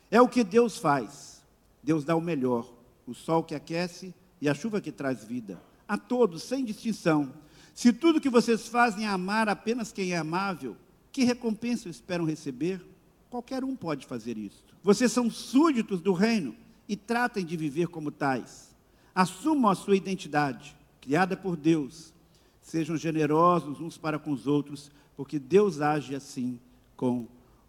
É 0.10 0.22
o 0.22 0.28
que 0.28 0.44
Deus 0.44 0.78
faz. 0.78 1.44
Deus 1.84 2.04
dá 2.04 2.16
o 2.16 2.22
melhor, 2.22 2.72
o 3.06 3.14
sol 3.14 3.44
que 3.44 3.56
aquece 3.56 4.14
e 4.42 4.48
a 4.48 4.54
chuva 4.54 4.82
que 4.82 4.92
traz 4.92 5.24
vida, 5.24 5.62
a 5.88 5.98
todos, 5.98 6.44
sem 6.44 6.64
distinção. 6.64 7.34
Se 7.76 7.92
tudo 7.92 8.22
que 8.22 8.30
vocês 8.30 8.68
fazem 8.68 9.06
é 9.06 9.10
amar 9.10 9.50
apenas 9.50 9.92
quem 9.92 10.14
é 10.14 10.18
amável, 10.18 10.76
que 11.12 11.24
recompensa 11.24 11.90
esperam 11.90 12.26
receber? 12.26 12.82
Qualquer 13.30 13.64
um 13.64 13.76
pode 13.76 14.06
fazer 14.06 14.38
isso. 14.38 14.64
Vocês 14.84 15.12
são 15.12 15.30
súditos 15.30 16.02
do 16.02 16.14
reino 16.14 16.56
e 16.88 16.96
tratem 16.96 17.46
de 17.46 17.56
viver 17.56 17.88
como 17.88 18.12
tais. 18.12 18.76
Assumam 19.14 19.70
a 19.70 19.76
sua 19.76 19.96
identidade, 19.96 20.76
criada 21.00 21.38
por 21.38 21.56
Deus. 21.56 22.14
Sejam 22.62 22.98
generosos 22.98 23.80
uns 23.80 23.98
para 23.98 24.18
com 24.18 24.32
os 24.32 24.48
outros, 24.48 24.92
porque 25.16 25.38
Deus 25.38 25.80
age 25.82 26.16
assim 26.16 26.60
com 26.96 27.28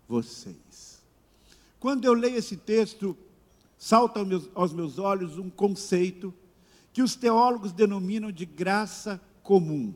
vocês. 0.08 1.02
Quando 1.78 2.04
eu 2.04 2.14
leio 2.14 2.36
esse 2.36 2.56
texto, 2.56 3.16
salta 3.76 4.20
aos 4.20 4.28
meus, 4.28 4.50
aos 4.54 4.72
meus 4.72 4.98
olhos 4.98 5.38
um 5.38 5.50
conceito 5.50 6.32
que 6.92 7.02
os 7.02 7.14
teólogos 7.14 7.72
denominam 7.72 8.32
de 8.32 8.44
graça 8.44 9.20
comum. 9.42 9.94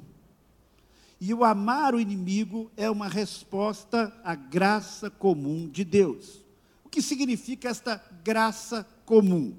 E 1.27 1.33
o 1.33 1.43
amar 1.43 1.95
o 1.95 2.01
inimigo 2.01 2.71
é 2.77 2.91
uma 2.91 3.09
resposta 3.09 4.13
à 4.23 4.35
graça 4.35 5.09
comum 5.09 5.67
de 5.67 5.83
Deus. 5.83 6.45
O 6.85 6.89
que 6.91 7.01
significa 7.01 7.67
esta 7.67 7.99
graça 8.23 8.87
comum? 9.07 9.57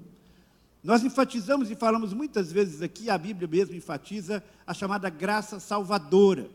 Nós 0.80 1.02
enfatizamos 1.02 1.68
e 1.68 1.74
falamos 1.74 2.12
muitas 2.12 2.52
vezes 2.52 2.82
aqui, 2.82 3.10
a 3.10 3.18
Bíblia 3.18 3.48
mesmo 3.48 3.74
enfatiza 3.74 4.44
a 4.64 4.72
chamada 4.72 5.10
graça 5.10 5.58
salvadora. 5.58 6.48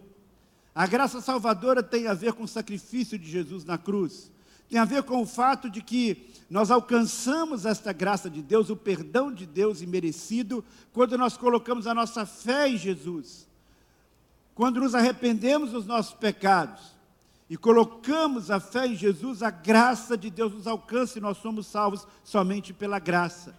A 0.73 0.87
graça 0.87 1.19
salvadora 1.19 1.83
tem 1.83 2.07
a 2.07 2.13
ver 2.13 2.31
com 2.31 2.43
o 2.43 2.47
sacrifício 2.47 3.19
de 3.19 3.29
Jesus 3.29 3.65
na 3.65 3.77
cruz. 3.77 4.31
Tem 4.69 4.79
a 4.79 4.85
ver 4.85 5.03
com 5.03 5.21
o 5.21 5.27
fato 5.27 5.69
de 5.69 5.81
que 5.81 6.29
nós 6.49 6.71
alcançamos 6.71 7.65
esta 7.65 7.91
graça 7.91 8.29
de 8.29 8.41
Deus, 8.41 8.69
o 8.69 8.77
perdão 8.77 9.29
de 9.29 9.45
Deus 9.45 9.81
imerecido, 9.81 10.63
quando 10.93 11.17
nós 11.17 11.35
colocamos 11.35 11.85
a 11.85 11.93
nossa 11.93 12.25
fé 12.25 12.69
em 12.69 12.77
Jesus. 12.77 13.50
Quando 14.61 14.79
nos 14.79 14.93
arrependemos 14.93 15.71
dos 15.71 15.87
nossos 15.87 16.13
pecados 16.13 16.95
e 17.49 17.57
colocamos 17.57 18.51
a 18.51 18.59
fé 18.59 18.85
em 18.85 18.95
Jesus, 18.95 19.41
a 19.41 19.49
graça 19.49 20.15
de 20.15 20.29
Deus 20.29 20.53
nos 20.53 20.67
alcança 20.67 21.17
e 21.17 21.21
nós 21.21 21.37
somos 21.37 21.65
salvos 21.65 22.05
somente 22.23 22.71
pela 22.71 22.99
graça. 22.99 23.57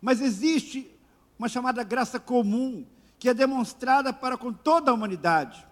Mas 0.00 0.22
existe 0.22 0.90
uma 1.38 1.46
chamada 1.46 1.82
graça 1.82 2.18
comum, 2.18 2.86
que 3.18 3.28
é 3.28 3.34
demonstrada 3.34 4.14
para 4.14 4.38
com 4.38 4.50
toda 4.50 4.90
a 4.90 4.94
humanidade, 4.94 5.62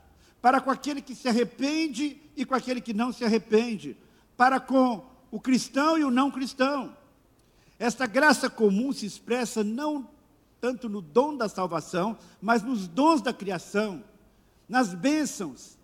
para 0.43 0.61
com 0.61 0.71
aquele 0.71 1.01
que 1.01 1.15
se 1.15 1.31
arrepende 1.31 2.21
e 2.37 2.45
com 2.45 2.55
aquele 2.55 2.83
que 2.83 2.93
não 2.93 3.11
se 3.11 3.25
arrepende, 3.25 3.97
para 4.37 4.61
com 4.61 5.03
o 5.31 5.41
cristão 5.41 5.97
e 5.97 6.05
o 6.05 6.11
não 6.11 6.31
cristão. 6.31 6.95
Esta 7.79 8.05
graça 8.05 8.51
comum 8.51 8.93
se 8.93 9.07
expressa 9.07 9.65
não 9.65 10.07
tanto 10.61 10.91
no 10.91 11.01
dom 11.01 11.39
da 11.39 11.49
salvação, 11.49 12.19
mas 12.39 12.63
nos 12.63 12.87
dons 12.87 13.23
da 13.23 13.33
criação 13.33 14.12
nas 14.73 14.95
bênçãos 14.95 15.77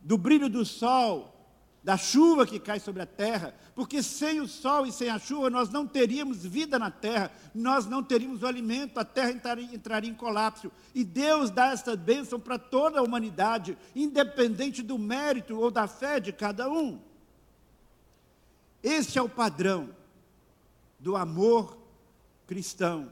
do 0.00 0.16
brilho 0.16 0.48
do 0.48 0.64
sol, 0.64 1.34
da 1.82 1.96
chuva 1.96 2.46
que 2.46 2.60
cai 2.60 2.78
sobre 2.78 3.02
a 3.02 3.06
terra, 3.06 3.52
porque 3.74 4.00
sem 4.00 4.40
o 4.40 4.46
sol 4.46 4.86
e 4.86 4.92
sem 4.92 5.10
a 5.10 5.18
chuva 5.18 5.50
nós 5.50 5.70
não 5.70 5.84
teríamos 5.84 6.46
vida 6.46 6.78
na 6.78 6.88
terra, 6.88 7.32
nós 7.52 7.84
não 7.84 8.04
teríamos 8.04 8.44
o 8.44 8.46
alimento, 8.46 9.00
a 9.00 9.04
terra 9.04 9.32
entraria, 9.32 9.74
entraria 9.74 10.08
em 10.08 10.14
colapso. 10.14 10.70
E 10.94 11.02
Deus 11.02 11.50
dá 11.50 11.72
essa 11.72 11.96
bênção 11.96 12.38
para 12.38 12.60
toda 12.60 13.00
a 13.00 13.02
humanidade, 13.02 13.76
independente 13.92 14.84
do 14.84 14.96
mérito 14.96 15.58
ou 15.58 15.68
da 15.68 15.88
fé 15.88 16.20
de 16.20 16.32
cada 16.32 16.70
um. 16.70 17.00
Este 18.84 19.18
é 19.18 19.22
o 19.22 19.28
padrão 19.28 19.90
do 21.00 21.16
amor 21.16 21.76
cristão. 22.46 23.10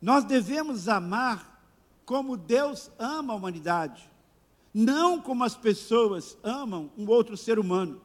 Nós 0.00 0.24
devemos 0.24 0.88
amar 0.88 1.53
como 2.04 2.36
Deus 2.36 2.90
ama 2.98 3.32
a 3.32 3.36
humanidade, 3.36 4.10
não 4.72 5.20
como 5.20 5.44
as 5.44 5.56
pessoas 5.56 6.36
amam 6.42 6.90
um 6.98 7.08
outro 7.08 7.36
ser 7.36 7.58
humano. 7.58 8.00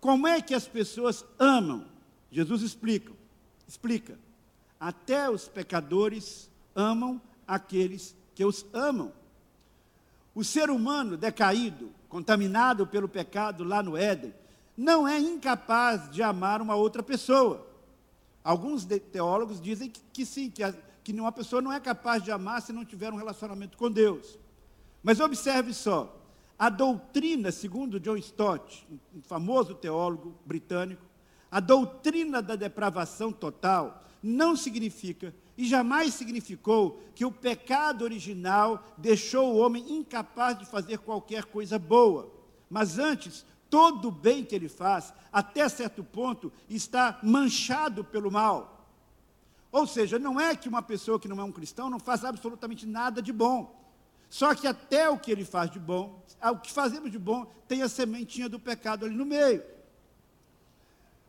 Como 0.00 0.26
é 0.26 0.40
que 0.42 0.54
as 0.54 0.66
pessoas 0.66 1.24
amam? 1.38 1.86
Jesus 2.30 2.62
explica, 2.62 3.12
explica. 3.66 4.18
Até 4.78 5.30
os 5.30 5.48
pecadores 5.48 6.50
amam 6.74 7.20
aqueles 7.46 8.16
que 8.34 8.44
os 8.44 8.66
amam. 8.72 9.12
O 10.34 10.42
ser 10.42 10.70
humano 10.70 11.16
decaído, 11.16 11.90
contaminado 12.08 12.86
pelo 12.86 13.08
pecado 13.08 13.64
lá 13.64 13.82
no 13.82 13.96
Éden, 13.96 14.34
não 14.76 15.06
é 15.06 15.18
incapaz 15.18 16.10
de 16.10 16.22
amar 16.22 16.60
uma 16.60 16.74
outra 16.74 17.02
pessoa. 17.02 17.66
Alguns 18.42 18.84
teólogos 18.84 19.60
dizem 19.60 19.88
que, 19.88 20.00
que 20.12 20.26
sim, 20.26 20.50
que 20.50 20.62
a, 20.62 20.74
que 21.02 21.12
uma 21.12 21.32
pessoa 21.32 21.60
não 21.60 21.72
é 21.72 21.80
capaz 21.80 22.22
de 22.22 22.30
amar 22.30 22.62
se 22.62 22.72
não 22.72 22.84
tiver 22.84 23.12
um 23.12 23.16
relacionamento 23.16 23.76
com 23.76 23.90
Deus. 23.90 24.38
Mas 25.02 25.20
observe 25.20 25.74
só, 25.74 26.16
a 26.58 26.68
doutrina, 26.68 27.50
segundo 27.50 27.98
John 27.98 28.16
Stott, 28.16 28.86
um 29.14 29.20
famoso 29.22 29.74
teólogo 29.74 30.34
britânico, 30.46 31.02
a 31.50 31.60
doutrina 31.60 32.40
da 32.40 32.54
depravação 32.54 33.32
total 33.32 34.04
não 34.22 34.54
significa 34.56 35.34
e 35.58 35.66
jamais 35.66 36.14
significou 36.14 37.02
que 37.14 37.24
o 37.24 37.32
pecado 37.32 38.02
original 38.02 38.86
deixou 38.96 39.52
o 39.52 39.58
homem 39.58 39.92
incapaz 39.92 40.58
de 40.58 40.64
fazer 40.64 40.98
qualquer 40.98 41.44
coisa 41.44 41.78
boa. 41.78 42.32
Mas 42.70 42.98
antes, 42.98 43.44
todo 43.68 44.08
o 44.08 44.12
bem 44.12 44.44
que 44.44 44.54
ele 44.54 44.68
faz, 44.68 45.12
até 45.32 45.68
certo 45.68 46.02
ponto, 46.02 46.52
está 46.70 47.18
manchado 47.22 48.04
pelo 48.04 48.30
mal. 48.30 48.71
Ou 49.72 49.86
seja, 49.86 50.18
não 50.18 50.38
é 50.38 50.54
que 50.54 50.68
uma 50.68 50.82
pessoa 50.82 51.18
que 51.18 51.26
não 51.26 51.40
é 51.40 51.44
um 51.44 51.50
cristão 51.50 51.88
não 51.88 51.98
faz 51.98 52.26
absolutamente 52.26 52.86
nada 52.86 53.22
de 53.22 53.32
bom. 53.32 53.74
Só 54.28 54.54
que 54.54 54.66
até 54.66 55.08
o 55.08 55.18
que 55.18 55.32
ele 55.32 55.46
faz 55.46 55.70
de 55.70 55.78
bom, 55.78 56.22
o 56.42 56.58
que 56.58 56.70
fazemos 56.70 57.10
de 57.10 57.18
bom, 57.18 57.46
tem 57.66 57.82
a 57.82 57.88
sementinha 57.88 58.50
do 58.50 58.60
pecado 58.60 59.06
ali 59.06 59.14
no 59.14 59.24
meio. 59.24 59.64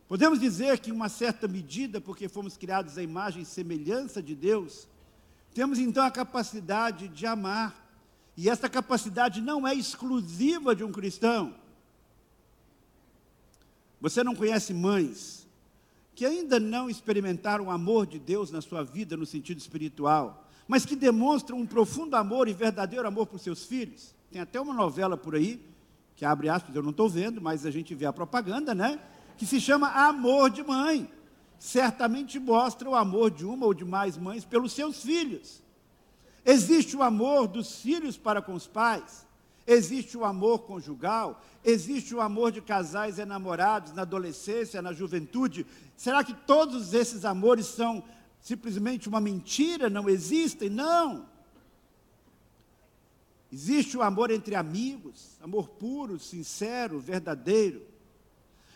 Podemos 0.06 0.38
dizer 0.38 0.78
que, 0.78 0.90
em 0.90 0.92
uma 0.92 1.08
certa 1.08 1.48
medida, 1.48 2.00
porque 2.00 2.28
fomos 2.28 2.56
criados 2.56 2.98
à 2.98 3.02
imagem 3.02 3.42
e 3.42 3.46
semelhança 3.46 4.22
de 4.22 4.34
Deus, 4.34 4.86
temos 5.54 5.78
então 5.78 6.04
a 6.04 6.10
capacidade 6.10 7.08
de 7.08 7.26
amar. 7.26 7.82
E 8.36 8.50
essa 8.50 8.68
capacidade 8.68 9.40
não 9.40 9.66
é 9.66 9.74
exclusiva 9.74 10.74
de 10.76 10.84
um 10.84 10.92
cristão. 10.92 11.54
Você 14.00 14.22
não 14.22 14.34
conhece 14.34 14.74
mães 14.74 15.43
que 16.14 16.24
ainda 16.24 16.60
não 16.60 16.88
experimentaram 16.88 17.66
o 17.66 17.70
amor 17.70 18.06
de 18.06 18.18
Deus 18.18 18.50
na 18.50 18.60
sua 18.60 18.82
vida 18.82 19.16
no 19.16 19.26
sentido 19.26 19.58
espiritual, 19.58 20.48
mas 20.68 20.86
que 20.86 20.96
demonstram 20.96 21.58
um 21.58 21.66
profundo 21.66 22.16
amor 22.16 22.48
e 22.48 22.52
verdadeiro 22.52 23.06
amor 23.06 23.26
por 23.26 23.38
seus 23.38 23.64
filhos. 23.64 24.14
Tem 24.30 24.40
até 24.40 24.60
uma 24.60 24.72
novela 24.72 25.16
por 25.16 25.34
aí, 25.34 25.60
que 26.16 26.24
abre 26.24 26.48
aspas, 26.48 26.74
eu 26.74 26.82
não 26.82 26.90
estou 26.90 27.08
vendo, 27.08 27.40
mas 27.40 27.66
a 27.66 27.70
gente 27.70 27.94
vê 27.94 28.06
a 28.06 28.12
propaganda, 28.12 28.74
né? 28.74 29.00
Que 29.36 29.44
se 29.44 29.60
chama 29.60 29.88
Amor 29.88 30.50
de 30.50 30.62
Mãe. 30.62 31.10
Certamente 31.58 32.38
mostra 32.38 32.88
o 32.88 32.94
amor 32.94 33.30
de 33.30 33.44
uma 33.44 33.66
ou 33.66 33.74
de 33.74 33.84
mais 33.84 34.16
mães 34.16 34.44
pelos 34.44 34.72
seus 34.72 35.02
filhos. 35.02 35.62
Existe 36.44 36.96
o 36.96 37.02
amor 37.02 37.48
dos 37.48 37.80
filhos 37.80 38.16
para 38.16 38.42
com 38.42 38.54
os 38.54 38.66
pais, 38.66 39.26
Existe 39.66 40.16
o 40.16 40.24
amor 40.24 40.60
conjugal, 40.60 41.42
existe 41.64 42.14
o 42.14 42.20
amor 42.20 42.52
de 42.52 42.60
casais 42.60 43.18
enamorados 43.18 43.92
na 43.94 44.02
adolescência, 44.02 44.82
na 44.82 44.92
juventude. 44.92 45.66
Será 45.96 46.22
que 46.22 46.34
todos 46.34 46.92
esses 46.92 47.24
amores 47.24 47.66
são 47.66 48.04
simplesmente 48.40 49.08
uma 49.08 49.20
mentira? 49.20 49.88
Não 49.88 50.08
existem? 50.08 50.68
Não. 50.68 51.26
Existe 53.50 53.96
o 53.96 54.02
amor 54.02 54.30
entre 54.30 54.54
amigos, 54.54 55.38
amor 55.40 55.68
puro, 55.68 56.18
sincero, 56.18 57.00
verdadeiro. 57.00 57.86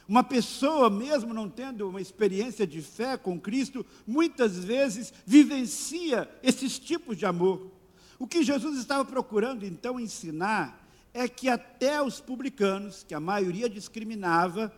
Uma 0.09 0.25
pessoa, 0.25 0.89
mesmo 0.89 1.35
não 1.35 1.51
tendo 1.51 1.87
uma 1.87 2.01
experiência 2.01 2.67
de 2.67 2.81
fé 2.81 3.19
com 3.19 3.39
Cristo, 3.39 3.85
muitas 4.07 4.57
vezes 4.57 5.13
vivencia 5.27 6.31
esses 6.43 6.79
tipos 6.79 7.15
de 7.19 7.27
amor. 7.27 7.78
O 8.19 8.27
que 8.27 8.43
Jesus 8.43 8.79
estava 8.79 9.05
procurando 9.05 9.65
então 9.65 10.01
ensinar 10.01 10.85
é 11.15 11.29
que 11.29 11.49
até 11.49 12.03
os 12.03 12.21
publicanos, 12.21 13.05
que 13.05 13.15
a 13.15 13.21
maioria 13.21 13.69
discriminava, 13.69 14.73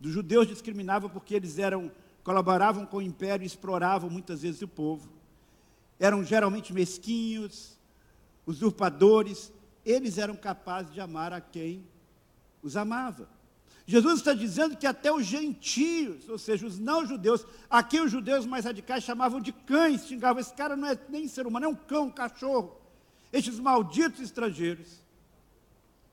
dos 0.00 0.12
judeus 0.12 0.46
discriminava 0.46 1.08
porque 1.08 1.34
eles 1.34 1.58
eram 1.58 1.90
colaboravam 2.22 2.86
com 2.86 2.96
o 2.96 3.02
império 3.02 3.44
e 3.44 3.46
exploravam 3.46 4.08
muitas 4.08 4.42
vezes 4.42 4.62
o 4.62 4.68
povo. 4.68 5.12
Eram 6.00 6.24
geralmente 6.24 6.72
mesquinhos, 6.72 7.78
usurpadores, 8.46 9.52
eles 9.84 10.16
eram 10.16 10.34
capazes 10.34 10.92
de 10.92 11.00
amar 11.00 11.34
a 11.34 11.40
quem 11.40 11.86
os 12.62 12.76
amava. 12.76 13.28
Jesus 13.86 14.20
está 14.20 14.32
dizendo 14.32 14.76
que 14.76 14.86
até 14.86 15.12
os 15.12 15.26
gentios, 15.26 16.28
ou 16.28 16.38
seja, 16.38 16.66
os 16.66 16.78
não-judeus, 16.78 17.46
a 17.68 17.82
quem 17.82 18.00
os 18.00 18.10
judeus 18.10 18.46
mais 18.46 18.64
radicais 18.64 19.04
chamavam 19.04 19.40
de 19.40 19.52
cães, 19.52 20.06
xingavam, 20.06 20.40
esse 20.40 20.54
cara 20.54 20.74
não 20.74 20.88
é 20.88 20.98
nem 21.08 21.28
ser 21.28 21.46
humano, 21.46 21.66
é 21.66 21.68
um 21.68 21.74
cão, 21.74 22.06
um 22.06 22.10
cachorro. 22.10 22.80
Estes 23.30 23.60
malditos 23.60 24.20
estrangeiros. 24.20 25.02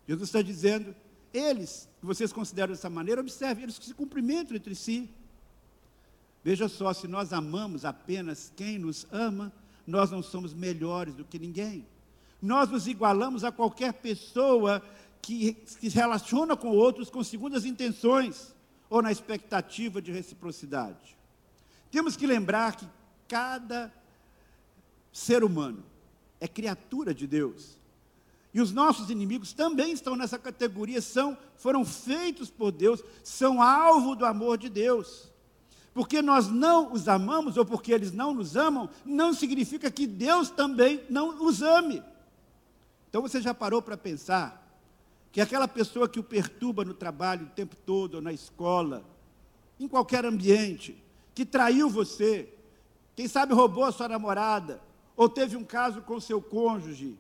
Jesus 0.06 0.28
está 0.28 0.42
dizendo, 0.42 0.94
eles, 1.34 1.88
que 2.00 2.06
vocês 2.06 2.34
consideram 2.34 2.74
dessa 2.74 2.90
maneira, 2.90 3.22
observem, 3.22 3.64
eles 3.64 3.76
se 3.76 3.94
cumprimentam 3.94 4.58
entre 4.58 4.76
si. 4.76 5.10
Veja 6.44 6.68
só, 6.68 6.92
se 6.92 7.08
nós 7.08 7.32
amamos 7.32 7.86
apenas 7.86 8.52
quem 8.56 8.78
nos 8.80 9.08
ama, 9.12 9.54
nós 9.88 10.12
não 10.12 10.22
somos 10.22 10.54
melhores 10.54 11.16
do 11.16 11.24
que 11.24 11.40
ninguém. 11.40 11.86
nós 12.42 12.70
nos 12.70 12.88
igualamos 12.88 13.44
a 13.44 13.52
qualquer 13.52 13.94
pessoa 13.94 14.82
que, 15.22 15.58
se 15.66 15.90
relaciona 15.90 16.56
com 16.58 16.70
outros 16.70 17.10
com 17.10 17.24
segundas 17.24 17.66
intenções 17.66 18.54
ou 18.90 19.02
na 19.02 19.12
expectativa 19.12 20.02
de 20.02 20.12
reciprocidade. 20.12 21.18
Temos 21.92 22.16
que 22.18 22.26
lembrar 22.26 22.76
que 22.76 22.88
cada 23.28 23.94
ser 25.12 25.44
humano 25.44 25.84
é 26.40 26.48
criatura 26.48 27.14
de 27.14 27.28
Deus. 27.28 27.78
E 28.54 28.60
os 28.60 28.74
nossos 28.74 29.10
inimigos 29.10 29.54
também 29.54 29.94
estão 29.94 30.16
nessa 30.16 30.38
categoria, 30.38 31.02
são, 31.02 31.38
foram 31.56 31.86
feitos 31.86 32.50
por 32.50 32.72
Deus, 32.72 33.02
são 33.24 33.62
alvo 33.62 34.16
do 34.16 34.26
amor 34.26 34.58
de 34.58 34.68
Deus. 34.68 35.32
Porque 35.94 36.22
nós 36.22 36.50
não 36.50 36.92
os 36.92 37.08
amamos 37.08 37.56
ou 37.58 37.66
porque 37.66 37.94
eles 37.94 38.12
não 38.12 38.34
nos 38.34 38.56
amam, 38.56 38.90
não 39.06 39.34
significa 39.34 39.92
que 39.92 40.08
Deus 40.08 40.50
também 40.50 41.02
não 41.10 41.46
os 41.46 41.62
ame. 41.62 42.04
Então 43.10 43.22
você 43.22 43.42
já 43.42 43.54
parou 43.54 43.82
para 43.82 43.98
pensar 43.98 44.61
que 45.32 45.40
aquela 45.40 45.68
pessoa 45.68 46.10
que 46.10 46.20
o 46.20 46.24
perturba 46.24 46.84
no 46.84 46.94
trabalho 46.94 47.46
o 47.46 47.50
tempo 47.50 47.76
todo, 47.86 48.16
ou 48.16 48.22
na 48.22 48.34
escola, 48.34 49.04
em 49.80 49.88
qualquer 49.88 50.26
ambiente, 50.26 51.02
que 51.34 51.46
traiu 51.46 51.90
você, 51.90 52.50
quem 53.16 53.28
sabe 53.28 53.54
roubou 53.54 53.86
a 53.86 53.92
sua 53.92 54.10
namorada, 54.10 54.82
ou 55.16 55.30
teve 55.30 55.56
um 55.56 55.64
caso 55.64 56.02
com 56.02 56.20
seu 56.20 56.42
cônjuge, 56.42 57.18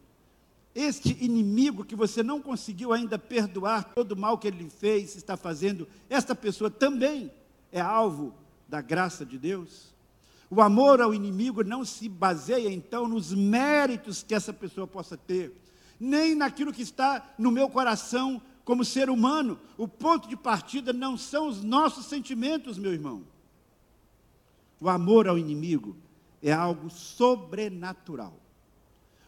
este 0.73 1.17
inimigo 1.23 1.83
que 1.83 1.95
você 1.95 2.23
não 2.23 2.41
conseguiu 2.41 2.93
ainda 2.93 3.19
perdoar 3.19 3.93
todo 3.93 4.13
o 4.13 4.17
mal 4.17 4.37
que 4.37 4.47
ele 4.47 4.63
lhe 4.63 4.69
fez, 4.69 5.15
está 5.15 5.35
fazendo, 5.35 5.87
esta 6.09 6.33
pessoa 6.33 6.69
também 6.69 7.31
é 7.71 7.81
alvo 7.81 8.33
da 8.67 8.81
graça 8.81 9.25
de 9.25 9.37
Deus? 9.37 9.91
O 10.49 10.61
amor 10.61 11.01
ao 11.01 11.13
inimigo 11.13 11.63
não 11.63 11.85
se 11.85 12.09
baseia 12.09 12.69
então 12.69 13.07
nos 13.07 13.33
méritos 13.33 14.21
que 14.21 14.35
essa 14.35 14.51
pessoa 14.51 14.85
possa 14.85 15.15
ter, 15.15 15.53
nem 16.01 16.33
naquilo 16.33 16.73
que 16.73 16.81
está 16.81 17.23
no 17.37 17.51
meu 17.51 17.69
coração 17.69 18.41
como 18.65 18.83
ser 18.83 19.07
humano. 19.07 19.59
O 19.77 19.87
ponto 19.87 20.27
de 20.27 20.35
partida 20.35 20.91
não 20.91 21.15
são 21.15 21.47
os 21.47 21.63
nossos 21.63 22.07
sentimentos, 22.07 22.79
meu 22.79 22.91
irmão. 22.91 23.23
O 24.79 24.89
amor 24.89 25.27
ao 25.27 25.37
inimigo 25.37 25.95
é 26.41 26.51
algo 26.51 26.89
sobrenatural. 26.89 28.33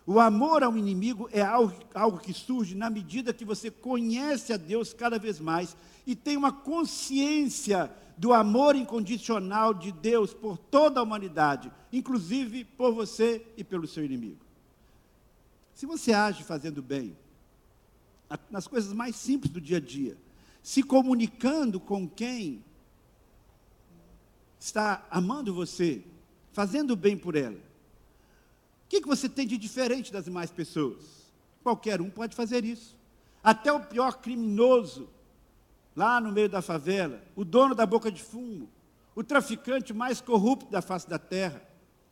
O 0.03 0.19
amor 0.19 0.63
ao 0.63 0.75
inimigo 0.75 1.29
é 1.31 1.41
algo, 1.41 1.73
algo, 1.93 2.17
que 2.17 2.33
surge 2.33 2.73
na 2.73 2.89
medida 2.89 3.31
que 3.31 3.45
você 3.45 3.69
conhece 3.69 4.51
a 4.51 4.57
Deus 4.57 4.93
cada 4.93 5.19
vez 5.19 5.39
mais 5.39 5.77
e 6.07 6.15
tem 6.15 6.35
uma 6.35 6.51
consciência 6.51 7.89
do 8.17 8.33
amor 8.33 8.75
incondicional 8.75 9.75
de 9.75 9.91
Deus 9.91 10.33
por 10.33 10.57
toda 10.57 10.99
a 10.99 11.03
humanidade, 11.03 11.71
inclusive 11.91 12.65
por 12.65 12.93
você 12.93 13.45
e 13.55 13.63
pelo 13.63 13.87
seu 13.87 14.03
inimigo. 14.03 14.42
Se 15.73 15.85
você 15.85 16.13
age 16.13 16.43
fazendo 16.43 16.81
bem, 16.81 17.17
nas 18.49 18.67
coisas 18.67 18.93
mais 18.93 19.15
simples 19.15 19.51
do 19.51 19.59
dia 19.59 19.77
a 19.77 19.81
dia, 19.81 20.17
se 20.61 20.81
comunicando 20.81 21.79
com 21.79 22.07
quem 22.07 22.63
está 24.59 25.05
amando 25.09 25.53
você, 25.53 26.03
fazendo 26.51 26.95
bem 26.95 27.17
por 27.17 27.35
ela, 27.35 27.57
o 27.57 28.89
que, 28.89 29.01
que 29.01 29.07
você 29.07 29.27
tem 29.27 29.47
de 29.47 29.57
diferente 29.57 30.11
das 30.11 30.25
demais 30.25 30.51
pessoas? 30.51 31.31
Qualquer 31.63 31.99
um 31.99 32.09
pode 32.09 32.35
fazer 32.35 32.63
isso. 32.63 32.95
Até 33.43 33.71
o 33.71 33.79
pior 33.79 34.19
criminoso 34.19 35.09
lá 35.95 36.19
no 36.19 36.31
meio 36.31 36.47
da 36.47 36.61
favela, 36.61 37.21
o 37.35 37.43
dono 37.43 37.73
da 37.73 37.85
boca 37.85 38.11
de 38.11 38.21
fumo, 38.21 38.69
o 39.15 39.23
traficante 39.23 39.93
mais 39.93 40.21
corrupto 40.21 40.71
da 40.71 40.81
face 40.81 41.09
da 41.09 41.19
terra. 41.19 41.61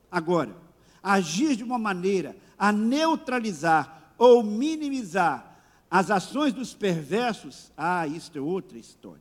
Agora, 0.10 0.56
agir 1.01 1.55
de 1.55 1.63
uma 1.63 1.77
maneira 1.77 2.36
a 2.58 2.72
neutralizar 2.72 4.13
ou 4.17 4.43
minimizar 4.43 5.58
as 5.89 6.10
ações 6.10 6.53
dos 6.53 6.74
perversos, 6.74 7.72
ah, 7.75 8.08
isto 8.08 8.38
é 8.38 8.41
outra 8.41 8.77
história. 8.77 9.20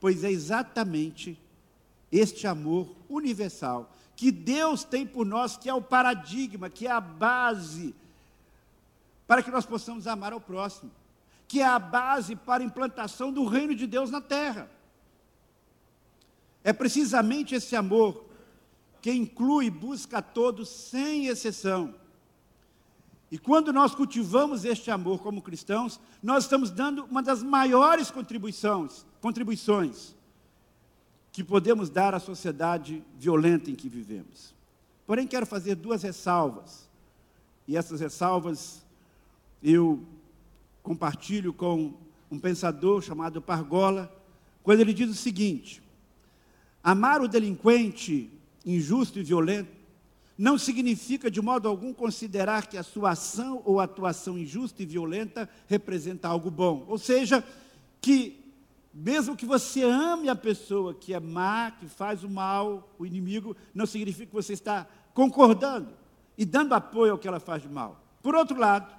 Pois 0.00 0.22
é 0.24 0.30
exatamente 0.30 1.38
este 2.10 2.46
amor 2.46 2.94
universal 3.08 3.90
que 4.14 4.30
Deus 4.30 4.84
tem 4.84 5.06
por 5.06 5.24
nós, 5.24 5.56
que 5.56 5.68
é 5.68 5.74
o 5.74 5.80
paradigma, 5.80 6.68
que 6.68 6.86
é 6.86 6.90
a 6.90 7.00
base 7.00 7.94
para 9.26 9.42
que 9.42 9.50
nós 9.50 9.64
possamos 9.64 10.06
amar 10.06 10.32
ao 10.32 10.40
próximo 10.40 10.90
que 11.48 11.62
é 11.62 11.64
a 11.64 11.78
base 11.78 12.36
para 12.36 12.62
a 12.62 12.66
implantação 12.66 13.32
do 13.32 13.46
reino 13.46 13.74
de 13.74 13.86
Deus 13.86 14.10
na 14.10 14.20
terra. 14.20 14.70
É 16.62 16.74
precisamente 16.74 17.54
esse 17.54 17.74
amor 17.74 18.27
que 19.00 19.12
inclui 19.12 19.70
busca 19.70 20.18
a 20.18 20.22
todos 20.22 20.68
sem 20.68 21.26
exceção. 21.26 21.94
E 23.30 23.38
quando 23.38 23.72
nós 23.72 23.94
cultivamos 23.94 24.64
este 24.64 24.90
amor 24.90 25.20
como 25.20 25.42
cristãos, 25.42 26.00
nós 26.22 26.44
estamos 26.44 26.70
dando 26.70 27.04
uma 27.04 27.22
das 27.22 27.42
maiores 27.42 28.10
contribuições, 28.10 29.04
contribuições 29.20 30.14
que 31.30 31.44
podemos 31.44 31.90
dar 31.90 32.14
à 32.14 32.18
sociedade 32.18 33.04
violenta 33.18 33.70
em 33.70 33.74
que 33.74 33.88
vivemos. 33.88 34.54
Porém, 35.06 35.26
quero 35.26 35.46
fazer 35.46 35.74
duas 35.74 36.02
ressalvas. 36.02 36.88
E 37.66 37.76
essas 37.76 38.00
ressalvas 38.00 38.82
eu 39.62 40.02
compartilho 40.82 41.52
com 41.52 41.92
um 42.30 42.38
pensador 42.38 43.02
chamado 43.02 43.42
Pargola, 43.42 44.10
quando 44.62 44.80
ele 44.80 44.94
diz 44.94 45.10
o 45.10 45.14
seguinte: 45.14 45.82
amar 46.82 47.20
o 47.20 47.28
delinquente 47.28 48.30
injusto 48.64 49.18
e 49.18 49.22
violento 49.22 49.78
não 50.36 50.56
significa 50.56 51.30
de 51.30 51.40
modo 51.40 51.68
algum 51.68 51.92
considerar 51.92 52.68
que 52.68 52.76
a 52.76 52.82
sua 52.82 53.10
ação 53.10 53.60
ou 53.64 53.80
atuação 53.80 54.38
injusta 54.38 54.82
e 54.82 54.86
violenta 54.86 55.48
representa 55.66 56.28
algo 56.28 56.48
bom. 56.48 56.84
Ou 56.86 56.96
seja, 56.96 57.42
que 58.00 58.38
mesmo 58.94 59.36
que 59.36 59.44
você 59.44 59.82
ame 59.82 60.28
a 60.28 60.36
pessoa 60.36 60.94
que 60.94 61.12
é 61.12 61.18
má, 61.18 61.72
que 61.72 61.88
faz 61.88 62.22
o 62.22 62.30
mal, 62.30 62.94
o 62.98 63.04
inimigo, 63.04 63.56
não 63.74 63.84
significa 63.84 64.26
que 64.26 64.34
você 64.34 64.52
está 64.52 64.86
concordando 65.12 65.88
e 66.36 66.44
dando 66.44 66.72
apoio 66.72 67.12
ao 67.12 67.18
que 67.18 67.26
ela 67.26 67.40
faz 67.40 67.62
de 67.62 67.68
mal. 67.68 68.00
Por 68.22 68.36
outro 68.36 68.58
lado, 68.58 68.98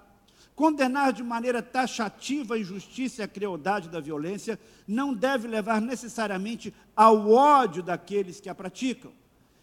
Condenar 0.60 1.14
de 1.14 1.24
maneira 1.24 1.62
taxativa 1.62 2.56
a 2.56 2.60
injustiça 2.60 3.22
e 3.22 3.24
a 3.24 3.30
crueldade 3.30 3.88
da 3.88 4.02
violência 4.02 4.60
não 4.86 5.14
deve 5.14 5.48
levar 5.48 5.80
necessariamente 5.80 6.74
ao 6.94 7.32
ódio 7.32 7.82
daqueles 7.82 8.42
que 8.42 8.50
a 8.50 8.54
praticam. 8.54 9.10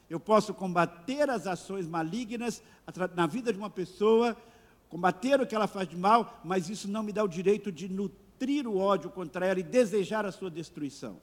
Eu 0.09 0.21
posso 0.21 0.55
combater 0.55 1.29
as 1.29 1.47
ações 1.47 1.87
malignas 1.87 2.63
na 3.15 3.27
vida 3.27 3.53
de 3.53 3.59
uma 3.59 3.71
pessoa, 3.71 4.37
combater 4.89 5.41
o 5.41 5.47
que 5.47 5.55
ela 5.55 5.67
faz 5.67 5.89
de 5.89 5.97
mal, 5.97 6.41
mas 6.45 6.71
isso 6.71 6.89
não 6.89 7.03
me 7.03 7.13
dá 7.13 7.25
o 7.25 7.29
direito 7.29 7.73
de 7.73 7.89
nutrir 7.89 8.69
o 8.69 8.79
ódio 8.79 9.11
contra 9.11 9.45
ela 9.45 9.59
e 9.59 9.65
desejar 9.65 10.25
a 10.25 10.31
sua 10.31 10.51
destruição. 10.51 11.19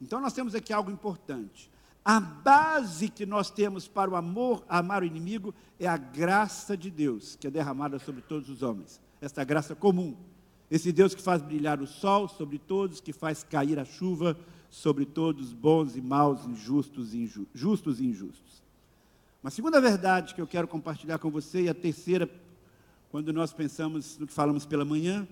Então 0.00 0.20
nós 0.20 0.32
temos 0.32 0.54
aqui 0.54 0.72
algo 0.72 0.90
importante. 0.90 1.70
A 2.04 2.20
base 2.20 3.08
que 3.08 3.26
nós 3.26 3.50
temos 3.50 3.88
para 3.88 4.08
o 4.08 4.14
amor, 4.14 4.64
amar 4.68 5.02
o 5.02 5.06
inimigo, 5.06 5.52
é 5.80 5.88
a 5.88 5.96
graça 5.96 6.76
de 6.76 6.88
Deus, 6.88 7.34
que 7.34 7.48
é 7.48 7.50
derramada 7.50 7.98
sobre 7.98 8.22
todos 8.22 8.48
os 8.48 8.62
homens. 8.62 9.00
Esta 9.20 9.42
graça 9.42 9.74
comum. 9.74 10.16
Esse 10.70 10.92
Deus 10.92 11.14
que 11.14 11.22
faz 11.22 11.42
brilhar 11.42 11.80
o 11.80 11.86
sol 11.86 12.28
sobre 12.28 12.58
todos, 12.58 13.00
que 13.00 13.12
faz 13.12 13.42
cair 13.42 13.78
a 13.78 13.84
chuva 13.84 14.36
sobre 14.70 15.04
todos, 15.04 15.52
bons 15.52 15.96
e 15.96 16.00
maus, 16.00 16.44
injustos 16.44 17.14
e 17.14 17.30
justos 17.54 18.00
e 18.00 18.06
injustos. 18.06 18.62
Uma 19.42 19.50
segunda 19.50 19.80
verdade 19.80 20.34
que 20.34 20.40
eu 20.40 20.46
quero 20.46 20.66
compartilhar 20.66 21.18
com 21.18 21.30
você, 21.30 21.62
e 21.62 21.68
a 21.68 21.74
terceira, 21.74 22.28
quando 23.10 23.32
nós 23.32 23.52
pensamos 23.52 24.18
no 24.18 24.26
que 24.26 24.32
falamos 24.32 24.66
pela 24.66 24.84
manhã, 24.84 25.26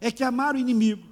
é 0.00 0.10
que 0.10 0.24
amar 0.24 0.54
o 0.54 0.58
inimigo, 0.58 1.06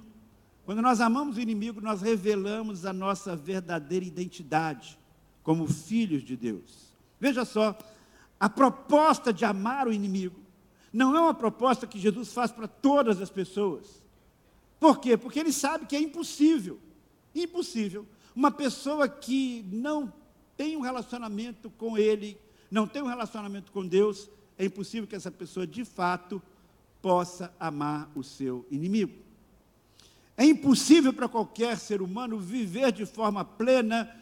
quando 0.65 0.81
nós 0.81 1.01
amamos 1.01 1.37
o 1.37 1.41
inimigo, 1.41 1.81
nós 1.81 2.01
revelamos 2.01 2.85
a 2.85 2.93
nossa 2.93 3.35
verdadeira 3.35 4.05
identidade 4.05 4.97
como 5.43 5.67
filhos 5.67 6.23
de 6.23 6.35
Deus. 6.35 6.93
Veja 7.19 7.43
só, 7.45 7.77
a 8.39 8.49
proposta 8.49 9.33
de 9.33 9.45
amar 9.45 9.87
o 9.87 9.93
inimigo 9.93 10.39
não 10.93 11.15
é 11.15 11.19
uma 11.19 11.33
proposta 11.33 11.87
que 11.87 11.99
Jesus 11.99 12.33
faz 12.33 12.51
para 12.51 12.67
todas 12.67 13.21
as 13.21 13.29
pessoas. 13.29 14.01
Por 14.79 14.99
quê? 14.99 15.15
Porque 15.15 15.39
ele 15.39 15.53
sabe 15.53 15.85
que 15.85 15.95
é 15.95 15.99
impossível, 15.99 16.79
impossível, 17.35 18.05
uma 18.35 18.51
pessoa 18.51 19.07
que 19.07 19.65
não 19.71 20.11
tem 20.57 20.75
um 20.77 20.81
relacionamento 20.81 21.69
com 21.71 21.97
ele, 21.97 22.37
não 22.69 22.87
tem 22.87 23.01
um 23.01 23.07
relacionamento 23.07 23.71
com 23.71 23.85
Deus, 23.85 24.29
é 24.57 24.65
impossível 24.65 25.07
que 25.07 25.15
essa 25.15 25.31
pessoa 25.31 25.65
de 25.65 25.83
fato 25.83 26.41
possa 27.01 27.53
amar 27.59 28.09
o 28.15 28.23
seu 28.23 28.65
inimigo. 28.69 29.13
É 30.37 30.45
impossível 30.45 31.11
para 31.13 31.27
qualquer 31.27 31.77
ser 31.77 32.01
humano 32.01 32.39
viver 32.39 32.91
de 32.91 33.05
forma 33.05 33.43
plena 33.43 34.15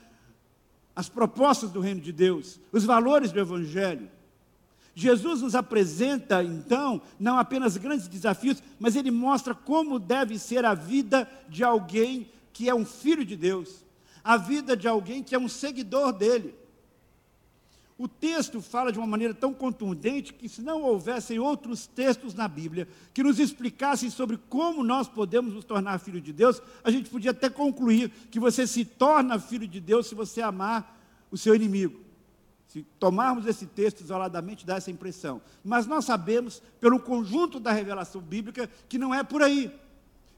as 0.96 1.08
propostas 1.08 1.72
do 1.72 1.80
reino 1.80 2.02
de 2.02 2.12
Deus, 2.12 2.60
os 2.72 2.84
valores 2.84 3.32
do 3.32 3.40
Evangelho. 3.40 4.10
Jesus 4.96 5.42
nos 5.42 5.56
apresenta, 5.56 6.44
então, 6.44 7.02
não 7.18 7.38
apenas 7.38 7.78
grandes 7.78 8.08
desafios, 8.08 8.62
mas 8.78 8.96
ele 8.96 9.12
mostra 9.12 9.56
como 9.56 9.98
deve 9.98 10.38
ser 10.38 10.66
a 10.66 10.74
vida 10.74 11.30
de 11.48 11.64
alguém 11.64 12.30
que 12.60 12.68
é 12.68 12.76
um 12.76 12.84
filho 12.84 13.24
de 13.24 13.38
Deus, 13.38 13.86
a 14.22 14.36
vida 14.36 14.76
de 14.76 14.86
alguém 14.86 15.24
que 15.24 15.34
é 15.34 15.40
um 15.40 15.48
seguidor 15.48 16.12
dele. 16.12 16.54
o 17.98 18.06
texto 18.06 18.62
fala 18.62 18.92
de 18.92 19.00
uma 19.00 19.08
maneira 19.08 19.34
tão 19.34 19.54
contundente 19.54 20.34
que, 20.34 20.50
se 20.50 20.62
não 20.62 20.84
houvessem 20.84 21.40
outros 21.40 21.88
textos 21.88 22.34
na 22.34 22.50
Bíblia 22.50 22.86
que 23.14 23.24
nos 23.24 23.40
explicassem 23.40 24.10
sobre 24.10 24.36
como 24.50 24.84
nós 24.84 25.08
podemos 25.08 25.54
nos 25.54 25.64
tornar 25.64 26.00
filho 26.00 26.20
de 26.20 26.34
Deus, 26.34 26.62
a 26.84 26.92
gente 26.92 27.10
podia 27.10 27.32
até 27.32 27.50
concluir 27.50 28.10
que 28.30 28.42
você 28.42 28.68
se 28.68 28.84
torna 28.84 29.40
filho 29.40 29.66
de 29.66 29.80
Deus 29.80 30.08
se 30.08 30.14
você 30.14 30.42
amar 30.42 31.00
o 31.32 31.38
seu 31.38 31.56
inimigo. 31.56 31.98
Se 32.68 32.84
tomarmos 33.00 33.46
esse 33.46 33.68
texto 33.68 34.02
isoladamente, 34.02 34.66
dá 34.66 34.76
essa 34.76 34.92
impressão. 34.92 35.42
Mas 35.64 35.88
nós 35.88 36.04
sabemos, 36.04 36.62
pelo 36.82 37.00
conjunto 37.00 37.58
da 37.58 37.72
revelação 37.72 38.20
bíblica, 38.20 38.70
que 38.90 38.98
não 38.98 39.16
é 39.16 39.24
por 39.24 39.42
aí. 39.42 39.72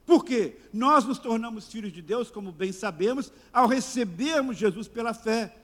Por 0.06 0.24
quê? 0.24 0.56
Nós 0.72 1.04
nos 1.04 1.18
tornamos 1.18 1.68
filhos 1.68 1.92
de 1.92 2.02
Deus, 2.02 2.30
como 2.30 2.52
bem 2.52 2.72
sabemos, 2.72 3.32
ao 3.52 3.66
recebermos 3.66 4.56
Jesus 4.56 4.88
pela 4.88 5.14
fé. 5.14 5.56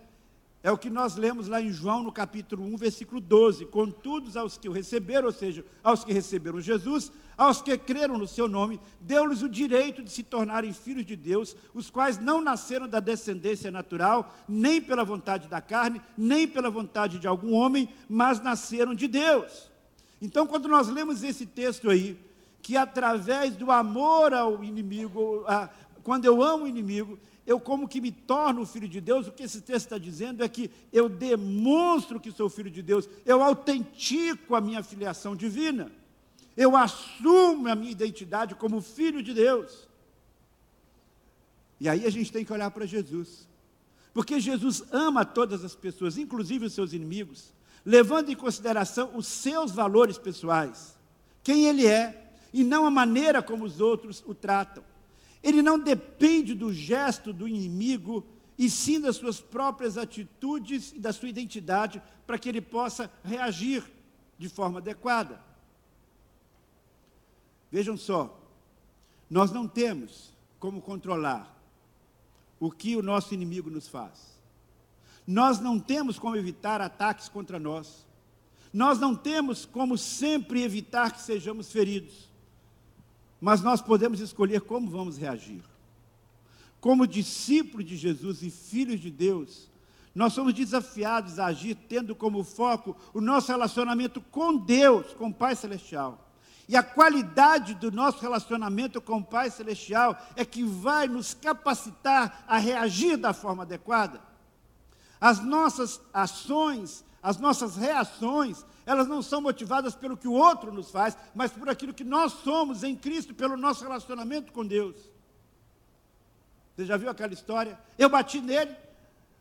É 0.61 0.73
o 0.73 0.79
que 0.79 0.91
nós 0.91 1.15
lemos 1.15 1.47
lá 1.47 1.61
em 1.63 1.71
João, 1.71 2.03
no 2.03 2.11
capítulo 2.11 2.65
1, 2.65 2.77
versículo 2.77 3.21
12. 3.21 3.67
Contudo, 3.67 4.37
aos 4.37 4.59
que 4.59 4.69
o 4.69 4.73
receberam, 4.73 5.27
ou 5.27 5.33
seja, 5.33 5.65
aos 5.85 6.05
que 6.05 6.13
receberam 6.13 6.61
Jesus, 6.61 7.13
aos 7.37 7.63
que 7.63 7.79
creram 7.79 8.19
no 8.19 8.27
seu 8.27 8.49
nome, 8.49 8.81
deu-lhes 9.01 9.43
o 9.43 9.49
direito 9.49 10.03
de 10.03 10.11
se 10.11 10.25
tornarem 10.25 10.73
filhos 10.73 11.07
de 11.07 11.15
Deus, 11.15 11.57
os 11.73 11.89
quais 11.89 12.19
não 12.19 12.41
nasceram 12.41 12.89
da 12.89 12.99
descendência 12.99 13.71
natural, 13.71 14.35
nem 14.49 14.81
pela 14.81 15.05
vontade 15.05 15.47
da 15.47 15.61
carne, 15.61 16.03
nem 16.17 16.49
pela 16.49 16.71
vontade 16.71 17.21
de 17.21 17.29
algum 17.29 17.55
homem, 17.55 17.89
mas 18.09 18.41
nasceram 18.41 18.95
de 18.95 19.07
Deus. 19.07 19.71
Então, 20.21 20.45
quando 20.45 20.67
nós 20.67 20.89
lemos 20.89 21.23
esse 21.23 21.47
texto 21.47 21.89
aí, 21.89 22.19
que 22.63 22.77
através 22.77 23.57
do 23.57 23.71
amor 23.71 24.35
ao 24.35 24.63
inimigo, 24.63 25.45
quando 26.03 26.25
eu 26.25 26.43
amo 26.43 26.65
o 26.65 26.69
inimigo, 26.69 27.19
eu 27.49 27.59
como 27.59 27.89
que 27.89 27.99
me 27.99 28.13
torno 28.13 28.67
filho 28.67 28.87
de 28.87 29.01
Deus, 29.01 29.27
o 29.27 29.33
que 29.33 29.43
esse 29.43 29.63
texto 29.63 29.87
está 29.87 29.97
dizendo 29.97 30.45
é 30.45 30.49
que 30.49 30.71
eu 30.93 31.09
demonstro 31.09 32.21
que 32.21 32.31
sou 32.31 32.51
filho 32.51 32.71
de 32.71 32.83
Deus, 32.83 33.09
eu 33.25 33.43
autentico 33.43 34.55
a 34.55 34.61
minha 34.61 34.83
filiação 34.83 35.35
divina, 35.35 35.91
eu 36.55 36.77
assumo 36.77 37.69
a 37.69 37.75
minha 37.75 37.93
identidade 37.93 38.55
como 38.55 38.83
filho 38.83 39.23
de 39.23 39.33
Deus. 39.33 39.89
E 41.81 41.89
aí 41.89 42.05
a 42.05 42.11
gente 42.11 42.31
tem 42.31 42.45
que 42.45 42.53
olhar 42.53 42.71
para 42.71 42.85
Jesus, 42.85 43.49
porque 44.13 44.39
Jesus 44.39 44.85
ama 44.93 45.25
todas 45.25 45.65
as 45.65 45.75
pessoas, 45.75 46.19
inclusive 46.19 46.67
os 46.67 46.75
seus 46.75 46.93
inimigos, 46.93 47.55
levando 47.83 48.31
em 48.31 48.37
consideração 48.37 49.13
os 49.15 49.27
seus 49.27 49.73
valores 49.73 50.19
pessoais, 50.19 50.99
quem 51.43 51.65
ele 51.65 51.87
é, 51.87 52.28
e 52.53 52.65
não 52.65 52.87
a 52.87 52.91
maneira 52.91 53.43
como 53.43 53.65
os 53.65 53.81
outros 53.81 54.23
o 54.27 54.35
tratam. 54.35 54.85
Ele 55.43 55.63
não 55.63 55.79
depende 55.79 56.55
do 56.55 56.73
gesto 56.73 57.33
do 57.33 57.47
inimigo, 57.47 58.27
e 58.57 58.69
sim 58.69 59.01
das 59.01 59.17
suas 59.17 59.41
próprias 59.41 59.97
atitudes 59.97 60.93
e 60.93 60.99
da 60.99 61.13
sua 61.13 61.29
identidade, 61.29 62.03
para 62.27 62.39
que 62.39 62.49
ele 62.49 62.61
possa 62.61 63.11
reagir 63.23 63.85
de 64.37 64.49
forma 64.49 64.81
adequada. 64.81 65.41
Vejam 67.71 67.97
só, 67.97 68.39
nós 69.31 69.53
não 69.53 69.69
temos 69.69 70.33
como 70.59 70.81
controlar 70.81 71.57
o 72.59 72.71
que 72.71 72.97
o 72.97 73.03
nosso 73.03 73.33
inimigo 73.35 73.71
nos 73.71 73.89
faz. 73.89 74.39
Nós 75.27 75.61
não 75.61 75.79
temos 75.79 76.19
como 76.19 76.37
evitar 76.37 76.81
ataques 76.81 77.29
contra 77.29 77.59
nós. 77.59 78.07
Nós 78.73 78.99
não 78.99 79.15
temos 79.15 79.65
como 79.65 79.97
sempre 79.97 80.63
evitar 80.63 81.13
que 81.13 81.21
sejamos 81.21 81.71
feridos. 81.71 82.28
Mas 83.41 83.63
nós 83.63 83.81
podemos 83.81 84.21
escolher 84.21 84.63
como 84.63 84.91
vamos 84.91 85.17
reagir. 85.17 85.63
Como 86.81 87.07
discípulos 87.07 87.87
de 87.87 87.97
Jesus 87.97 88.43
e 88.43 88.51
filhos 88.51 89.01
de 89.01 89.11
Deus, 89.11 89.69
nós 90.15 90.33
somos 90.33 90.55
desafiados 90.55 91.39
a 91.39 91.47
agir 91.47 91.77
tendo 91.89 92.15
como 92.15 92.43
foco 92.43 92.97
o 93.15 93.21
nosso 93.21 93.53
relacionamento 93.53 94.21
com 94.21 94.57
Deus, 94.57 95.13
com 95.15 95.29
o 95.29 95.35
Pai 95.35 95.55
Celestial. 95.55 96.29
E 96.69 96.77
a 96.77 96.83
qualidade 96.83 97.75
do 97.75 97.91
nosso 97.91 98.21
relacionamento 98.21 99.01
com 99.01 99.19
o 99.19 99.25
Pai 99.25 99.51
Celestial 99.51 100.21
é 100.37 100.45
que 100.45 100.63
vai 100.63 101.09
nos 101.09 101.33
capacitar 101.35 102.45
a 102.47 102.59
reagir 102.59 103.17
da 103.17 103.33
forma 103.33 103.63
adequada. 103.63 104.21
As 105.21 105.43
nossas 105.43 106.01
ações, 106.13 107.05
as 107.23 107.39
nossas 107.39 107.77
reações, 107.77 108.65
elas 108.89 109.07
não 109.07 109.21
são 109.21 109.43
motivadas 109.43 109.95
pelo 109.95 110.17
que 110.17 110.27
o 110.27 110.33
outro 110.33 110.73
nos 110.73 110.91
faz, 110.91 111.15
mas 111.35 111.53
por 111.53 111.69
aquilo 111.69 111.93
que 111.93 112.03
nós 112.03 112.33
somos 112.33 112.83
em 112.83 112.97
Cristo, 112.97 113.35
pelo 113.35 113.55
nosso 113.55 113.83
relacionamento 113.83 114.51
com 114.51 114.65
Deus. 114.65 114.97
Você 116.75 116.87
já 116.87 116.97
viu 116.97 117.11
aquela 117.11 117.35
história? 117.35 117.79
Eu 117.99 118.09
bati 118.09 118.41
nele 118.41 118.75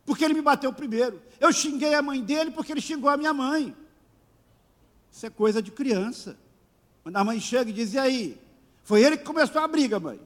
porque 0.06 0.26
ele 0.26 0.34
me 0.34 0.42
bateu 0.42 0.74
primeiro. 0.74 1.22
Eu 1.40 1.54
xinguei 1.54 1.94
a 1.94 2.02
mãe 2.02 2.22
dele 2.22 2.52
porque 2.52 2.74
ele 2.74 2.82
xingou 2.82 3.10
a 3.10 3.16
minha 3.16 3.34
mãe. 3.34 3.74
Isso 5.10 5.26
é 5.26 5.30
coisa 5.30 5.62
de 5.62 5.72
criança. 5.72 6.38
Quando 7.02 7.16
a 7.16 7.24
mãe 7.24 7.40
chega 7.40 7.70
e 7.70 7.74
diz: 7.74 7.94
E 7.94 8.00
aí? 8.00 8.42
Foi 8.84 9.02
ele 9.02 9.16
que 9.16 9.24
começou 9.24 9.62
a 9.62 9.68
briga, 9.68 9.98
mãe. 9.98 10.20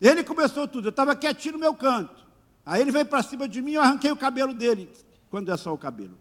Ele 0.00 0.24
começou 0.24 0.66
tudo. 0.66 0.88
Eu 0.88 0.90
estava 0.90 1.14
quietinho 1.14 1.52
no 1.52 1.60
meu 1.60 1.74
canto. 1.74 2.26
Aí 2.66 2.80
ele 2.80 2.90
veio 2.90 3.06
para 3.06 3.22
cima 3.22 3.46
de 3.46 3.62
mim 3.62 3.70
e 3.70 3.74
eu 3.74 3.82
arranquei 3.82 4.10
o 4.10 4.16
cabelo 4.16 4.52
dele. 4.52 4.90
Quando 5.30 5.52
é 5.52 5.56
só 5.56 5.72
o 5.72 5.78
cabelo 5.78 6.18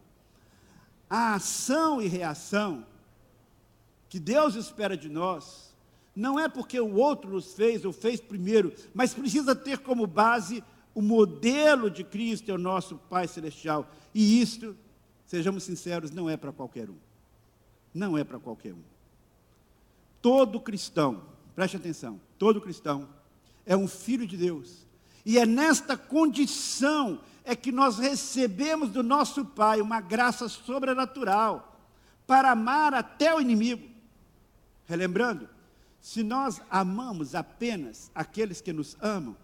a 1.11 1.35
ação 1.35 2.01
e 2.01 2.07
reação 2.07 2.85
que 4.07 4.17
Deus 4.17 4.55
espera 4.55 4.95
de 4.95 5.09
nós, 5.09 5.75
não 6.15 6.39
é 6.39 6.47
porque 6.47 6.79
o 6.79 6.95
outro 6.95 7.31
nos 7.31 7.53
fez 7.53 7.83
ou 7.83 7.91
fez 7.91 8.21
primeiro, 8.21 8.73
mas 8.93 9.13
precisa 9.13 9.53
ter 9.53 9.79
como 9.79 10.07
base 10.07 10.63
o 10.95 11.01
modelo 11.01 11.91
de 11.91 12.05
Cristo, 12.05 12.49
é 12.49 12.53
o 12.53 12.57
nosso 12.57 12.95
Pai 13.09 13.27
Celestial. 13.27 13.91
E 14.13 14.41
isto, 14.41 14.73
sejamos 15.25 15.63
sinceros, 15.63 16.11
não 16.11 16.29
é 16.29 16.37
para 16.37 16.53
qualquer 16.53 16.89
um. 16.89 16.97
Não 17.93 18.17
é 18.17 18.23
para 18.23 18.39
qualquer 18.39 18.73
um. 18.73 18.83
Todo 20.21 20.61
cristão, 20.61 21.23
preste 21.53 21.75
atenção, 21.75 22.21
todo 22.39 22.61
cristão 22.61 23.09
é 23.65 23.75
um 23.75 23.87
filho 23.87 24.25
de 24.25 24.37
Deus. 24.37 24.87
E 25.25 25.37
é 25.37 25.45
nesta 25.45 25.97
condição 25.97 27.19
é 27.51 27.55
que 27.55 27.69
nós 27.69 27.97
recebemos 27.97 28.91
do 28.91 29.03
nosso 29.03 29.43
Pai 29.43 29.81
uma 29.81 29.99
graça 29.99 30.47
sobrenatural 30.47 31.77
para 32.25 32.51
amar 32.51 32.93
até 32.93 33.35
o 33.35 33.41
inimigo. 33.41 33.89
Relembrando, 34.85 35.49
se 35.99 36.23
nós 36.23 36.61
amamos 36.69 37.35
apenas 37.35 38.09
aqueles 38.15 38.61
que 38.61 38.71
nos 38.71 38.95
amam, 39.01 39.35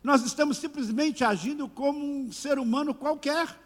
nós 0.00 0.24
estamos 0.24 0.58
simplesmente 0.58 1.24
agindo 1.24 1.68
como 1.68 1.98
um 2.04 2.30
ser 2.30 2.56
humano 2.60 2.94
qualquer. 2.94 3.58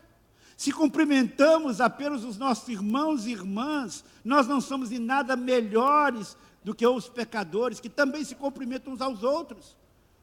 Se 0.56 0.72
cumprimentamos 0.72 1.78
apenas 1.78 2.24
os 2.24 2.38
nossos 2.38 2.70
irmãos 2.70 3.26
e 3.26 3.32
irmãs, 3.32 4.02
nós 4.24 4.46
não 4.46 4.62
somos 4.62 4.90
em 4.90 4.98
nada 4.98 5.36
melhores 5.36 6.38
do 6.64 6.74
que 6.74 6.86
os 6.86 7.06
pecadores, 7.06 7.80
que 7.80 7.90
também 7.90 8.24
se 8.24 8.34
cumprimentam 8.34 8.94
uns 8.94 9.02
aos 9.02 9.22
outros. 9.22 9.76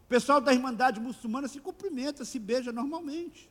O 0.04 0.08
pessoal 0.10 0.42
da 0.42 0.52
Irmandade 0.52 1.00
Muçulmana 1.00 1.48
se 1.48 1.60
cumprimenta, 1.60 2.26
se 2.26 2.40
beija 2.40 2.72
normalmente. 2.72 3.48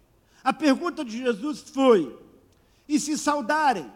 A 0.47 0.53
pergunta 0.53 1.05
de 1.05 1.19
Jesus 1.19 1.59
foi: 1.59 2.17
e 2.89 3.01
se 3.01 3.19
saudarem 3.19 3.93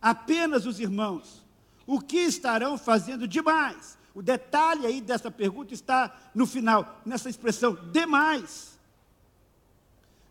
apenas 0.00 0.64
os 0.64 0.78
irmãos, 0.78 1.44
o 1.84 2.00
que 2.00 2.18
estarão 2.18 2.78
fazendo 2.78 3.26
demais? 3.26 3.98
O 4.14 4.22
detalhe 4.22 4.86
aí 4.86 5.00
dessa 5.00 5.28
pergunta 5.28 5.74
está 5.74 6.16
no 6.32 6.46
final, 6.46 7.02
nessa 7.04 7.28
expressão 7.28 7.74
demais. 7.90 8.78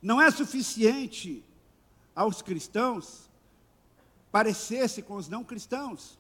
Não 0.02 0.22
é 0.22 0.32
suficiente 0.32 1.44
aos 2.16 2.42
cristãos 2.42 3.30
parecer-se 4.32 5.02
com 5.02 5.16
os 5.16 5.28
não 5.28 5.44
cristãos. 5.44 6.18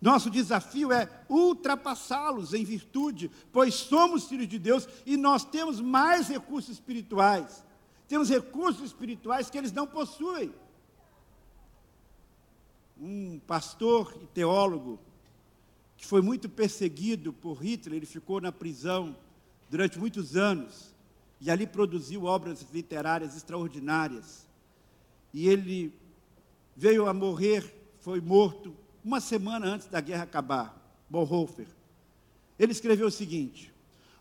Nosso 0.00 0.28
desafio 0.28 0.90
é 0.90 1.08
ultrapassá-los 1.28 2.52
em 2.52 2.64
virtude, 2.64 3.30
pois 3.52 3.74
somos 3.74 4.24
filhos 4.24 4.48
de 4.48 4.58
Deus 4.58 4.88
e 5.06 5.16
nós 5.16 5.44
temos 5.44 5.80
mais 5.80 6.26
recursos 6.26 6.72
espirituais 6.72 7.62
temos 8.14 8.28
recursos 8.28 8.84
espirituais 8.84 9.50
que 9.50 9.58
eles 9.58 9.72
não 9.72 9.88
possuem. 9.88 10.54
Um 12.96 13.40
pastor 13.40 14.16
e 14.22 14.26
teólogo 14.28 15.00
que 15.96 16.06
foi 16.06 16.22
muito 16.22 16.48
perseguido 16.48 17.32
por 17.32 17.54
Hitler, 17.54 17.96
ele 17.96 18.06
ficou 18.06 18.40
na 18.40 18.52
prisão 18.52 19.16
durante 19.68 19.98
muitos 19.98 20.36
anos 20.36 20.94
e 21.40 21.50
ali 21.50 21.66
produziu 21.66 22.22
obras 22.22 22.64
literárias 22.72 23.36
extraordinárias. 23.36 24.46
E 25.32 25.48
ele 25.48 25.92
veio 26.76 27.08
a 27.08 27.12
morrer, 27.12 27.64
foi 27.98 28.20
morto 28.20 28.76
uma 29.04 29.20
semana 29.20 29.66
antes 29.66 29.88
da 29.88 30.00
guerra 30.00 30.22
acabar, 30.22 30.80
Bonhoeffer. 31.10 31.66
Ele 32.60 32.70
escreveu 32.70 33.08
o 33.08 33.10
seguinte: 33.10 33.74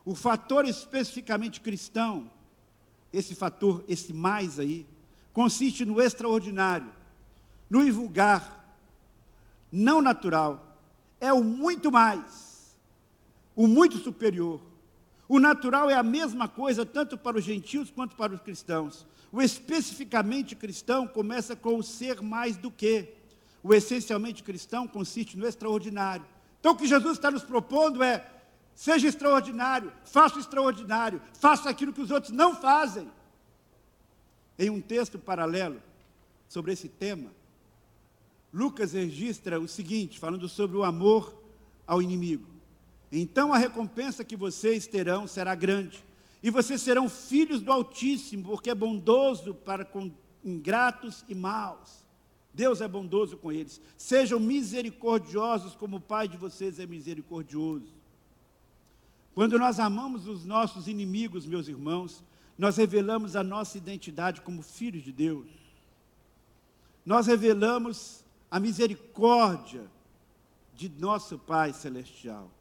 o 0.03 0.15
fator 0.15 0.65
especificamente 0.65 1.62
cristão 1.62 2.32
esse 3.13 3.36
fator, 3.36 3.84
esse 3.88 4.12
mais 4.12 4.60
aí, 4.60 4.86
consiste 5.32 5.86
no 5.86 6.02
extraordinário, 6.02 6.91
no 7.69 7.86
invulgar, 7.88 8.76
não 9.71 10.02
natural. 10.02 10.78
É 11.21 11.32
o 11.32 11.43
muito 11.43 11.91
mais, 11.91 12.76
o 13.56 13.67
muito 13.67 13.97
superior, 13.99 14.60
O 15.28 15.39
natural 15.39 15.89
é 15.89 15.95
a 15.95 16.04
mesma 16.04 16.47
coisa 16.47 16.86
tanto 16.86 17.17
para 17.17 17.38
os 17.38 17.43
gentios 17.43 17.89
quanto 17.89 18.15
para 18.15 18.34
os 18.34 18.41
cristãos. 18.41 19.06
O 19.32 19.41
especificamente 19.41 20.56
cristão 20.56 21.08
começa 21.08 21.56
com 21.56 21.76
o 21.76 21.84
ser 21.84 22.21
mais 22.21 22.58
do 22.58 22.69
que. 22.69 23.13
O 23.63 23.73
essencialmente 23.73 24.43
cristão 24.43 24.88
consiste 24.88 25.38
no 25.38 25.47
extraordinário. 25.47 26.26
Então 26.60 26.73
o 26.73 26.76
que 26.76 26.86
Jesus 26.86 27.13
está 27.13 27.32
nos 27.32 27.43
propondo 27.43 28.04
é: 28.04 28.23
seja 28.75 29.07
extraordinário, 29.07 29.91
faça 30.05 30.38
o 30.38 30.39
extraordinário, 30.39 31.21
faça 31.33 31.69
aquilo 31.69 31.93
que 31.93 32.01
os 32.01 32.12
outros 32.12 32.31
não 32.31 32.55
fazem. 32.55 33.09
Em 34.57 34.69
um 34.69 34.81
texto 34.81 35.17
paralelo 35.17 35.81
sobre 36.47 36.73
esse 36.73 36.88
tema, 36.88 37.31
Lucas 38.53 38.93
registra 38.93 39.59
o 39.59 39.67
seguinte, 39.67 40.19
falando 40.19 40.47
sobre 40.47 40.77
o 40.77 40.83
amor 40.83 41.41
ao 41.88 42.01
inimigo. 42.01 42.47
Então 43.12 43.53
a 43.53 43.57
recompensa 43.57 44.23
que 44.23 44.36
vocês 44.36 44.88
terão 44.88 45.27
será 45.27 45.55
grande, 45.55 46.03
e 46.41 46.49
vocês 46.49 46.81
serão 46.81 47.07
filhos 47.07 47.62
do 47.62 47.71
Altíssimo, 47.71 48.43
porque 48.43 48.69
é 48.69 48.75
bondoso 48.75 49.53
para 49.53 49.86
com 49.86 50.12
ingratos 50.43 51.23
e 51.27 51.33
maus. 51.33 52.03
Deus 52.53 52.81
é 52.81 52.88
bondoso 52.88 53.38
com 53.38 53.51
eles. 53.51 53.81
Sejam 53.97 54.39
misericordiosos 54.39 55.73
como 55.75 55.97
o 55.97 56.01
Pai 56.01 56.27
de 56.27 56.38
vocês 56.38 56.79
é 56.79 56.86
misericordioso. 56.86 58.03
Quando 59.34 59.58
nós 59.58 59.80
amamos 59.80 60.28
os 60.28 60.46
nossos 60.46 60.88
inimigos, 60.88 61.46
meus 61.46 61.67
irmãos, 61.67 62.24
nós 62.58 62.78
revelamos 62.78 63.36
a 63.36 63.43
nossa 63.43 63.78
identidade 63.78 64.41
como 64.41 64.62
filhos 64.62 65.04
de 65.04 65.12
Deus. 65.12 65.48
Nós 67.06 67.28
revelamos 67.28 68.24
a 68.50 68.60
misericórdia 68.60 69.89
de 70.76 70.88
nosso 70.88 71.38
Pai 71.39 71.74
Celestial. 71.74 72.52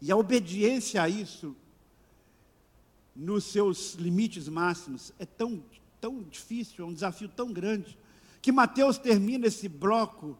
E 0.00 0.10
a 0.10 0.16
obediência 0.16 1.02
a 1.02 1.08
isso, 1.08 1.54
nos 3.14 3.44
seus 3.44 3.94
limites 3.94 4.48
máximos, 4.48 5.12
é 5.18 5.26
tão, 5.26 5.62
tão 6.00 6.22
difícil, 6.22 6.84
é 6.84 6.88
um 6.88 6.94
desafio 6.94 7.28
tão 7.28 7.52
grande, 7.52 7.96
que 8.40 8.50
Mateus 8.50 8.98
termina 8.98 9.46
esse 9.46 9.68
bloco 9.68 10.36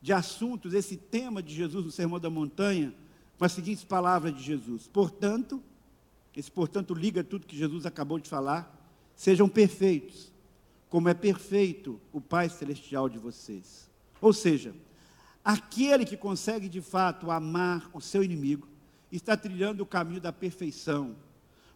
de 0.00 0.12
assuntos, 0.12 0.74
esse 0.74 0.96
tema 0.96 1.42
de 1.42 1.54
Jesus 1.54 1.84
no 1.84 1.90
Sermão 1.90 2.20
da 2.20 2.30
Montanha, 2.30 2.94
com 3.40 3.46
as 3.46 3.52
seguintes 3.52 3.82
palavras 3.82 4.36
de 4.36 4.42
Jesus: 4.42 4.86
Portanto, 4.86 5.62
esse 6.36 6.50
portanto 6.50 6.92
liga 6.92 7.24
tudo 7.24 7.46
que 7.46 7.56
Jesus 7.56 7.86
acabou 7.86 8.18
de 8.18 8.28
falar, 8.28 8.70
sejam 9.16 9.48
perfeitos, 9.48 10.30
como 10.90 11.08
é 11.08 11.14
perfeito 11.14 11.98
o 12.12 12.20
Pai 12.20 12.50
Celestial 12.50 13.08
de 13.08 13.18
vocês. 13.18 13.88
Ou 14.20 14.34
seja, 14.34 14.74
aquele 15.42 16.04
que 16.04 16.18
consegue 16.18 16.68
de 16.68 16.82
fato 16.82 17.30
amar 17.30 17.88
o 17.94 18.00
seu 18.02 18.22
inimigo, 18.22 18.68
está 19.10 19.34
trilhando 19.38 19.84
o 19.84 19.86
caminho 19.86 20.20
da 20.20 20.34
perfeição, 20.34 21.16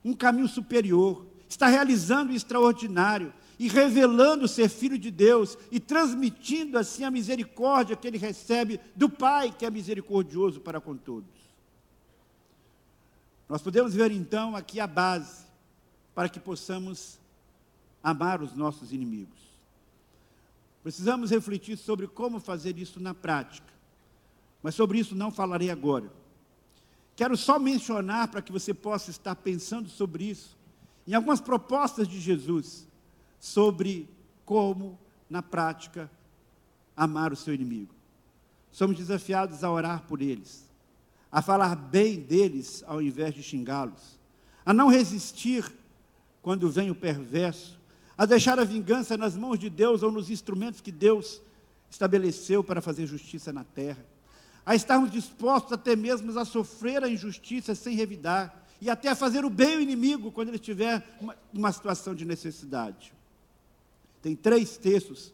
um 0.05 0.13
caminho 0.13 0.47
superior, 0.47 1.27
está 1.49 1.67
realizando 1.67 2.31
o 2.31 2.37
extraordinário 2.37 3.33
e 3.59 3.69
revelando 3.69 4.47
ser 4.47 4.69
filho 4.69 4.99
de 4.99 5.11
Deus 5.11 5.57
e 5.73 5.81
transmitindo 5.81 6.77
assim 6.77 7.05
a 7.05 7.11
misericórdia 7.11 7.97
que 7.97 8.07
ele 8.07 8.19
recebe 8.19 8.79
do 8.95 9.09
Pai, 9.09 9.51
que 9.51 9.65
é 9.65 9.71
misericordioso 9.71 10.61
para 10.61 10.79
com 10.79 10.95
todos. 10.95 11.34
Nós 13.55 13.63
podemos 13.63 13.95
ver 13.95 14.11
então 14.11 14.57
aqui 14.57 14.81
a 14.81 14.87
base 14.89 15.45
para 16.13 16.29
que 16.29 16.41
possamos 16.41 17.21
amar 18.03 18.43
os 18.43 18.53
nossos 18.53 18.93
inimigos. 18.93 19.39
Precisamos 20.83 21.31
refletir 21.31 21.77
sobre 21.77 22.09
como 22.09 22.41
fazer 22.41 22.77
isso 22.79 22.99
na 22.99 23.15
prática, 23.15 23.73
mas 24.61 24.75
sobre 24.75 24.99
isso 24.99 25.15
não 25.15 25.31
falarei 25.31 25.71
agora. 25.71 26.13
Quero 27.15 27.37
só 27.37 27.57
mencionar 27.57 28.27
para 28.27 28.43
que 28.43 28.51
você 28.51 28.75
possa 28.75 29.13
estar 29.13 29.37
pensando 29.37 29.89
sobre 29.89 30.25
isso, 30.25 30.59
em 31.07 31.15
algumas 31.15 31.41
propostas 31.41 32.09
de 32.09 32.19
Jesus 32.19 32.89
sobre 33.39 34.11
como, 34.45 34.99
na 35.31 35.45
prática, 35.45 36.11
amar 36.97 37.33
o 37.33 37.37
seu 37.37 37.55
inimigo. 37.55 37.95
Somos 38.73 38.97
desafiados 38.97 39.63
a 39.63 39.71
orar 39.71 40.03
por 40.09 40.21
eles, 40.21 40.64
a 41.35 41.43
falar 41.43 41.75
bem 41.75 42.21
deles 42.21 42.85
ao 42.87 43.03
invés 43.03 43.35
de 43.35 43.43
xingá-los, 43.43 44.19
a 44.65 44.73
não 44.73 44.87
resistir 44.89 45.71
quando 46.41 46.71
vem 46.71 46.91
o 46.91 46.95
perverso, 46.95 47.77
a 48.17 48.25
deixar 48.25 48.59
a 48.61 48.65
vingança 48.65 49.17
nas 49.17 49.37
mãos 49.37 49.59
de 49.59 49.69
Deus 49.69 50.05
ou 50.05 50.13
nos 50.13 50.31
instrumentos 50.31 50.81
que 50.81 50.93
Deus 50.93 51.43
estabeleceu 51.91 52.63
para 52.63 52.81
fazer 52.81 53.07
justiça 53.07 53.53
na 53.53 53.65
terra 53.65 54.15
a 54.67 54.75
estarmos 54.75 55.11
dispostos 55.11 55.73
até 55.73 55.95
mesmo 55.95 56.37
a 56.39 56.45
sofrer 56.45 57.03
a 57.05 57.09
injustiça 57.09 57.75
sem 57.75 57.95
revidar, 57.95 58.63
e 58.81 58.91
até 58.91 59.09
a 59.09 59.15
fazer 59.15 59.45
o 59.45 59.51
bem 59.51 59.75
ao 59.75 59.81
inimigo 59.81 60.33
quando 60.33 60.49
ele 60.49 60.57
estiver 60.57 61.03
numa, 61.21 61.37
uma 61.53 61.73
situação 61.73 62.15
de 62.15 62.25
necessidade. 62.25 63.13
Tem 64.21 64.35
três 64.35 64.77
textos 64.77 65.33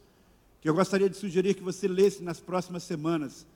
que 0.60 0.68
eu 0.68 0.74
gostaria 0.74 1.08
de 1.08 1.16
sugerir 1.16 1.54
que 1.54 1.62
você 1.62 1.88
lesse 1.88 2.22
nas 2.22 2.38
próximas 2.38 2.82
semanas. 2.82 3.46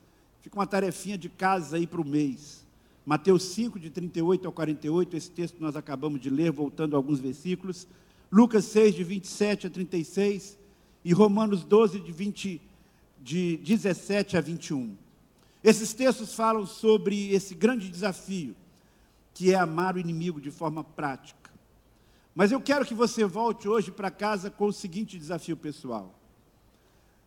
Fica 0.45 0.59
uma 0.59 0.67
tarefinha 0.67 1.17
de 1.17 1.27
casa 1.27 1.75
aí 1.75 1.87
para 1.87 1.99
o 1.99 2.05
mês. 2.05 2.63
Mateus 3.03 3.45
5, 3.45 3.79
de 3.79 3.89
38 3.89 4.45
ao 4.45 4.53
48, 4.53 5.17
esse 5.17 5.31
texto 5.31 5.57
nós 5.59 5.75
acabamos 5.75 6.21
de 6.21 6.29
ler, 6.29 6.51
voltando 6.51 6.95
a 6.95 6.99
alguns 6.99 7.19
versículos. 7.19 7.87
Lucas 8.31 8.65
6, 8.65 8.93
de 8.93 9.03
27 9.03 9.65
a 9.65 9.69
36. 9.71 10.55
E 11.03 11.11
Romanos 11.13 11.63
12, 11.63 11.99
de, 11.99 12.11
20, 12.11 12.61
de 13.23 13.57
17 13.57 14.37
a 14.37 14.41
21. 14.41 14.95
Esses 15.63 15.95
textos 15.95 16.35
falam 16.35 16.67
sobre 16.67 17.33
esse 17.33 17.55
grande 17.55 17.89
desafio, 17.89 18.55
que 19.33 19.51
é 19.51 19.55
amar 19.55 19.95
o 19.95 19.99
inimigo 19.99 20.39
de 20.39 20.51
forma 20.51 20.83
prática. 20.83 21.49
Mas 22.35 22.51
eu 22.51 22.61
quero 22.61 22.85
que 22.85 22.93
você 22.93 23.25
volte 23.25 23.67
hoje 23.67 23.91
para 23.91 24.11
casa 24.11 24.51
com 24.51 24.67
o 24.67 24.73
seguinte 24.73 25.17
desafio 25.17 25.57
pessoal. 25.57 26.14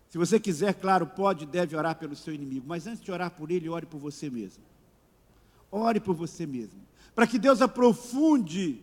Se 0.08 0.16
você 0.16 0.40
quiser, 0.40 0.74
claro, 0.74 1.06
pode 1.06 1.44
e 1.44 1.46
deve 1.46 1.76
orar 1.76 1.96
pelo 1.96 2.16
seu 2.16 2.32
inimigo, 2.32 2.66
mas 2.66 2.86
antes 2.86 3.02
de 3.02 3.12
orar 3.12 3.30
por 3.30 3.50
ele, 3.50 3.68
ore 3.68 3.86
por 3.86 3.98
você 3.98 4.30
mesmo. 4.30 4.64
Ore 5.70 6.00
por 6.00 6.14
você 6.14 6.46
mesmo, 6.46 6.80
para 7.14 7.26
que 7.26 7.38
Deus 7.38 7.60
aprofunde 7.60 8.82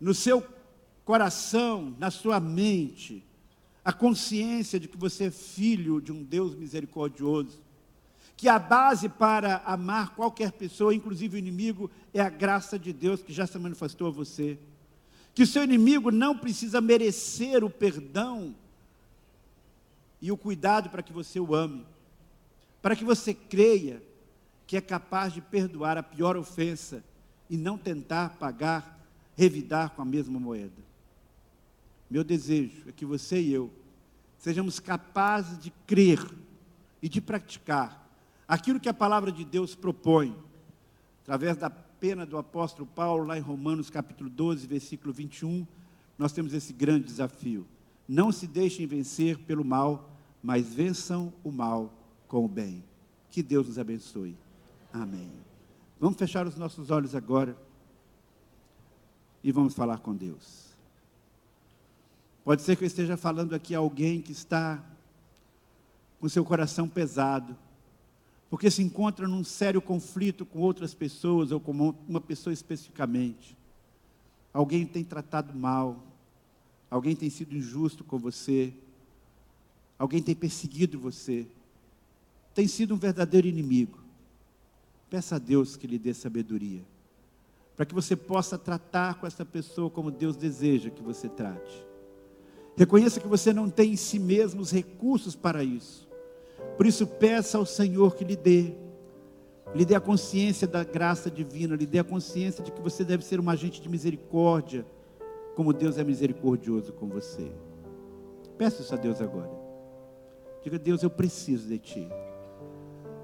no 0.00 0.14
seu 0.14 0.42
coração, 1.04 1.94
na 1.98 2.10
sua 2.10 2.40
mente, 2.40 3.22
a 3.84 3.92
consciência 3.92 4.80
de 4.80 4.88
que 4.88 4.96
você 4.96 5.24
é 5.24 5.30
filho 5.30 6.00
de 6.00 6.10
um 6.10 6.22
Deus 6.22 6.54
misericordioso, 6.54 7.62
que 8.36 8.48
a 8.48 8.58
base 8.58 9.08
para 9.08 9.58
amar 9.66 10.14
qualquer 10.14 10.52
pessoa, 10.52 10.94
inclusive 10.94 11.36
o 11.36 11.38
inimigo, 11.38 11.90
é 12.12 12.20
a 12.20 12.30
graça 12.30 12.78
de 12.78 12.92
Deus 12.92 13.22
que 13.22 13.32
já 13.32 13.46
se 13.46 13.58
manifestou 13.58 14.08
a 14.08 14.10
você. 14.10 14.58
Que 15.34 15.42
o 15.42 15.46
seu 15.46 15.62
inimigo 15.62 16.10
não 16.10 16.36
precisa 16.36 16.80
merecer 16.80 17.62
o 17.62 17.70
perdão 17.70 18.54
e 20.24 20.32
o 20.32 20.38
cuidado 20.38 20.88
para 20.88 21.02
que 21.02 21.12
você 21.12 21.38
o 21.38 21.54
ame, 21.54 21.84
para 22.80 22.96
que 22.96 23.04
você 23.04 23.34
creia 23.34 24.02
que 24.66 24.74
é 24.74 24.80
capaz 24.80 25.34
de 25.34 25.42
perdoar 25.42 25.98
a 25.98 26.02
pior 26.02 26.34
ofensa 26.34 27.04
e 27.50 27.58
não 27.58 27.76
tentar 27.76 28.30
pagar, 28.38 28.98
revidar 29.36 29.90
com 29.90 30.00
a 30.00 30.04
mesma 30.06 30.40
moeda. 30.40 30.82
Meu 32.08 32.24
desejo 32.24 32.88
é 32.88 32.92
que 32.92 33.04
você 33.04 33.38
e 33.38 33.52
eu 33.52 33.70
sejamos 34.38 34.80
capazes 34.80 35.58
de 35.58 35.70
crer 35.86 36.18
e 37.02 37.08
de 37.10 37.20
praticar 37.20 38.10
aquilo 38.48 38.80
que 38.80 38.88
a 38.88 38.94
palavra 38.94 39.30
de 39.30 39.44
Deus 39.44 39.74
propõe, 39.74 40.34
através 41.22 41.58
da 41.58 41.68
pena 41.68 42.24
do 42.24 42.38
apóstolo 42.38 42.86
Paulo, 42.86 43.26
lá 43.26 43.36
em 43.36 43.42
Romanos 43.42 43.90
capítulo 43.90 44.30
12, 44.30 44.66
versículo 44.66 45.12
21, 45.12 45.66
nós 46.16 46.32
temos 46.32 46.54
esse 46.54 46.72
grande 46.72 47.04
desafio. 47.04 47.66
Não 48.08 48.32
se 48.32 48.46
deixem 48.46 48.86
vencer 48.86 49.36
pelo 49.40 49.62
mal, 49.62 50.13
mas 50.44 50.74
vençam 50.74 51.32
o 51.42 51.50
mal 51.50 51.90
com 52.28 52.44
o 52.44 52.48
bem. 52.48 52.84
Que 53.30 53.42
Deus 53.42 53.66
nos 53.66 53.78
abençoe. 53.78 54.36
Amém. 54.92 55.32
Vamos 55.98 56.18
fechar 56.18 56.46
os 56.46 56.54
nossos 56.54 56.90
olhos 56.90 57.14
agora 57.14 57.56
e 59.42 59.50
vamos 59.50 59.72
falar 59.72 60.00
com 60.00 60.14
Deus. 60.14 60.76
Pode 62.44 62.60
ser 62.60 62.76
que 62.76 62.84
eu 62.84 62.86
esteja 62.86 63.16
falando 63.16 63.54
aqui 63.54 63.74
a 63.74 63.78
alguém 63.78 64.20
que 64.20 64.32
está 64.32 64.84
com 66.20 66.28
seu 66.28 66.44
coração 66.44 66.86
pesado, 66.86 67.56
porque 68.50 68.70
se 68.70 68.82
encontra 68.82 69.26
num 69.26 69.44
sério 69.44 69.80
conflito 69.80 70.44
com 70.44 70.58
outras 70.58 70.92
pessoas 70.92 71.52
ou 71.52 71.58
com 71.58 71.72
uma 72.06 72.20
pessoa 72.20 72.52
especificamente. 72.52 73.56
Alguém 74.52 74.84
tem 74.84 75.02
tratado 75.02 75.58
mal, 75.58 76.04
alguém 76.90 77.16
tem 77.16 77.30
sido 77.30 77.56
injusto 77.56 78.04
com 78.04 78.18
você, 78.18 78.74
alguém 79.98 80.22
tem 80.22 80.34
perseguido 80.34 80.98
você, 80.98 81.46
tem 82.54 82.68
sido 82.68 82.94
um 82.94 82.98
verdadeiro 82.98 83.46
inimigo. 83.46 83.98
Peça 85.10 85.36
a 85.36 85.38
Deus 85.38 85.76
que 85.76 85.86
lhe 85.86 85.98
dê 85.98 86.12
sabedoria, 86.14 86.82
para 87.76 87.86
que 87.86 87.94
você 87.94 88.16
possa 88.16 88.58
tratar 88.58 89.14
com 89.14 89.26
essa 89.26 89.44
pessoa 89.44 89.90
como 89.90 90.10
Deus 90.10 90.36
deseja 90.36 90.90
que 90.90 91.02
você 91.02 91.28
trate. 91.28 91.84
Reconheça 92.76 93.20
que 93.20 93.28
você 93.28 93.52
não 93.52 93.70
tem 93.70 93.92
em 93.92 93.96
si 93.96 94.18
mesmo 94.18 94.60
os 94.60 94.72
recursos 94.72 95.36
para 95.36 95.62
isso. 95.62 96.08
Por 96.76 96.86
isso, 96.86 97.06
peça 97.06 97.56
ao 97.58 97.64
Senhor 97.64 98.16
que 98.16 98.24
lhe 98.24 98.34
dê. 98.34 98.74
lhe 99.74 99.84
dê 99.84 99.94
a 99.94 100.00
consciência 100.00 100.66
da 100.66 100.82
graça 100.82 101.30
divina, 101.30 101.76
lhe 101.76 101.86
dê 101.86 101.98
a 102.00 102.04
consciência 102.04 102.64
de 102.64 102.72
que 102.72 102.80
você 102.80 103.04
deve 103.04 103.24
ser 103.24 103.40
um 103.40 103.48
agente 103.48 103.80
de 103.80 103.88
misericórdia, 103.88 104.84
como 105.54 105.72
Deus 105.72 105.98
é 105.98 106.04
misericordioso 106.04 106.92
com 106.92 107.06
você. 107.06 107.50
Peça 108.58 108.82
isso 108.82 108.94
a 108.94 108.96
Deus 108.96 109.20
agora. 109.20 109.63
Diga, 110.64 110.78
Deus, 110.78 111.02
eu 111.02 111.10
preciso 111.10 111.68
de 111.68 111.78
Ti. 111.78 112.08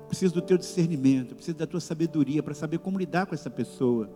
Preciso 0.06 0.34
do 0.34 0.42
Teu 0.42 0.58
discernimento, 0.58 1.34
preciso 1.34 1.56
da 1.56 1.66
Tua 1.66 1.80
sabedoria 1.80 2.42
para 2.42 2.52
saber 2.52 2.78
como 2.78 2.98
lidar 2.98 3.24
com 3.24 3.34
essa 3.34 3.48
pessoa. 3.48 4.10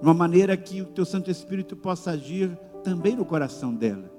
De 0.00 0.02
uma 0.02 0.14
maneira 0.14 0.56
que 0.56 0.82
o 0.82 0.86
Teu 0.86 1.04
Santo 1.04 1.30
Espírito 1.30 1.76
possa 1.76 2.10
agir 2.10 2.58
também 2.82 3.14
no 3.14 3.24
coração 3.24 3.72
dela. 3.72 4.10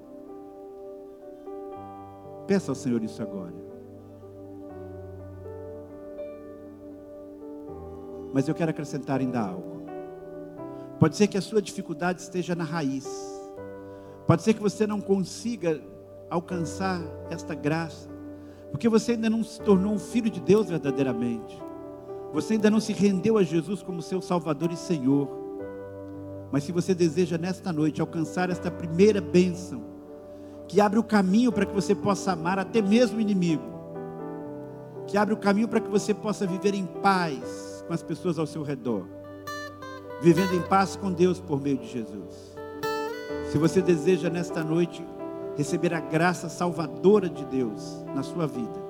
Peça 2.46 2.70
ao 2.70 2.74
Senhor 2.74 3.02
isso 3.04 3.20
agora. 3.20 3.54
Mas 8.32 8.48
eu 8.48 8.54
quero 8.54 8.70
acrescentar 8.70 9.20
ainda 9.20 9.40
algo. 9.40 9.82
Pode 10.98 11.16
ser 11.16 11.26
que 11.26 11.36
a 11.36 11.42
sua 11.42 11.60
dificuldade 11.60 12.22
esteja 12.22 12.54
na 12.54 12.64
raiz. 12.64 13.06
Pode 14.26 14.42
ser 14.42 14.54
que 14.54 14.62
você 14.62 14.86
não 14.86 15.02
consiga 15.02 15.82
alcançar 16.30 17.02
esta 17.28 17.54
graça, 17.54 18.08
porque 18.70 18.88
você 18.88 19.12
ainda 19.12 19.28
não 19.28 19.42
se 19.42 19.60
tornou 19.60 19.92
um 19.92 19.98
filho 19.98 20.30
de 20.30 20.40
Deus 20.40 20.68
verdadeiramente. 20.68 21.60
Você 22.32 22.54
ainda 22.54 22.70
não 22.70 22.78
se 22.78 22.92
rendeu 22.92 23.36
a 23.36 23.42
Jesus 23.42 23.82
como 23.82 24.00
seu 24.00 24.22
Salvador 24.22 24.70
e 24.70 24.76
Senhor. 24.76 25.28
Mas 26.52 26.62
se 26.64 26.70
você 26.70 26.94
deseja 26.94 27.36
nesta 27.36 27.72
noite 27.72 28.00
alcançar 28.00 28.48
esta 28.50 28.70
primeira 28.70 29.20
bênção, 29.20 29.82
que 30.68 30.80
abre 30.80 31.00
o 31.00 31.04
caminho 31.04 31.50
para 31.50 31.66
que 31.66 31.74
você 31.74 31.94
possa 31.94 32.32
amar 32.32 32.58
até 32.58 32.80
mesmo 32.80 33.18
o 33.18 33.20
inimigo, 33.20 33.64
que 35.08 35.18
abre 35.18 35.34
o 35.34 35.36
caminho 35.36 35.66
para 35.66 35.80
que 35.80 35.90
você 35.90 36.14
possa 36.14 36.46
viver 36.46 36.74
em 36.74 36.86
paz 36.86 37.84
com 37.88 37.92
as 37.92 38.02
pessoas 38.04 38.38
ao 38.38 38.46
seu 38.46 38.62
redor, 38.62 39.04
vivendo 40.22 40.54
em 40.54 40.62
paz 40.62 40.94
com 40.94 41.10
Deus 41.10 41.40
por 41.40 41.60
meio 41.60 41.78
de 41.78 41.88
Jesus. 41.88 42.56
Se 43.50 43.58
você 43.58 43.82
deseja 43.82 44.30
nesta 44.30 44.62
noite 44.62 45.04
receber 45.56 45.92
a 45.94 46.00
graça 46.00 46.48
salvadora 46.48 47.28
de 47.28 47.44
Deus 47.44 48.04
na 48.14 48.22
sua 48.22 48.46
vida, 48.46 48.80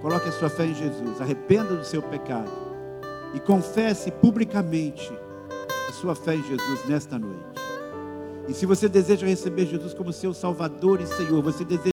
coloque 0.00 0.28
a 0.28 0.32
sua 0.32 0.48
fé 0.48 0.66
em 0.66 0.74
Jesus, 0.74 1.20
arrependa 1.20 1.74
do 1.74 1.84
seu 1.84 2.02
pecado 2.02 2.50
e 3.34 3.40
confesse 3.40 4.10
publicamente 4.10 5.12
a 5.88 5.92
sua 5.92 6.14
fé 6.14 6.34
em 6.34 6.42
Jesus 6.42 6.84
nesta 6.86 7.18
noite. 7.18 7.62
E 8.48 8.54
se 8.54 8.66
você 8.66 8.88
deseja 8.88 9.26
receber 9.26 9.66
Jesus 9.66 9.94
como 9.94 10.12
seu 10.12 10.34
Salvador 10.34 11.00
e 11.00 11.06
Senhor, 11.06 11.42
você 11.42 11.64
deseja 11.64 11.90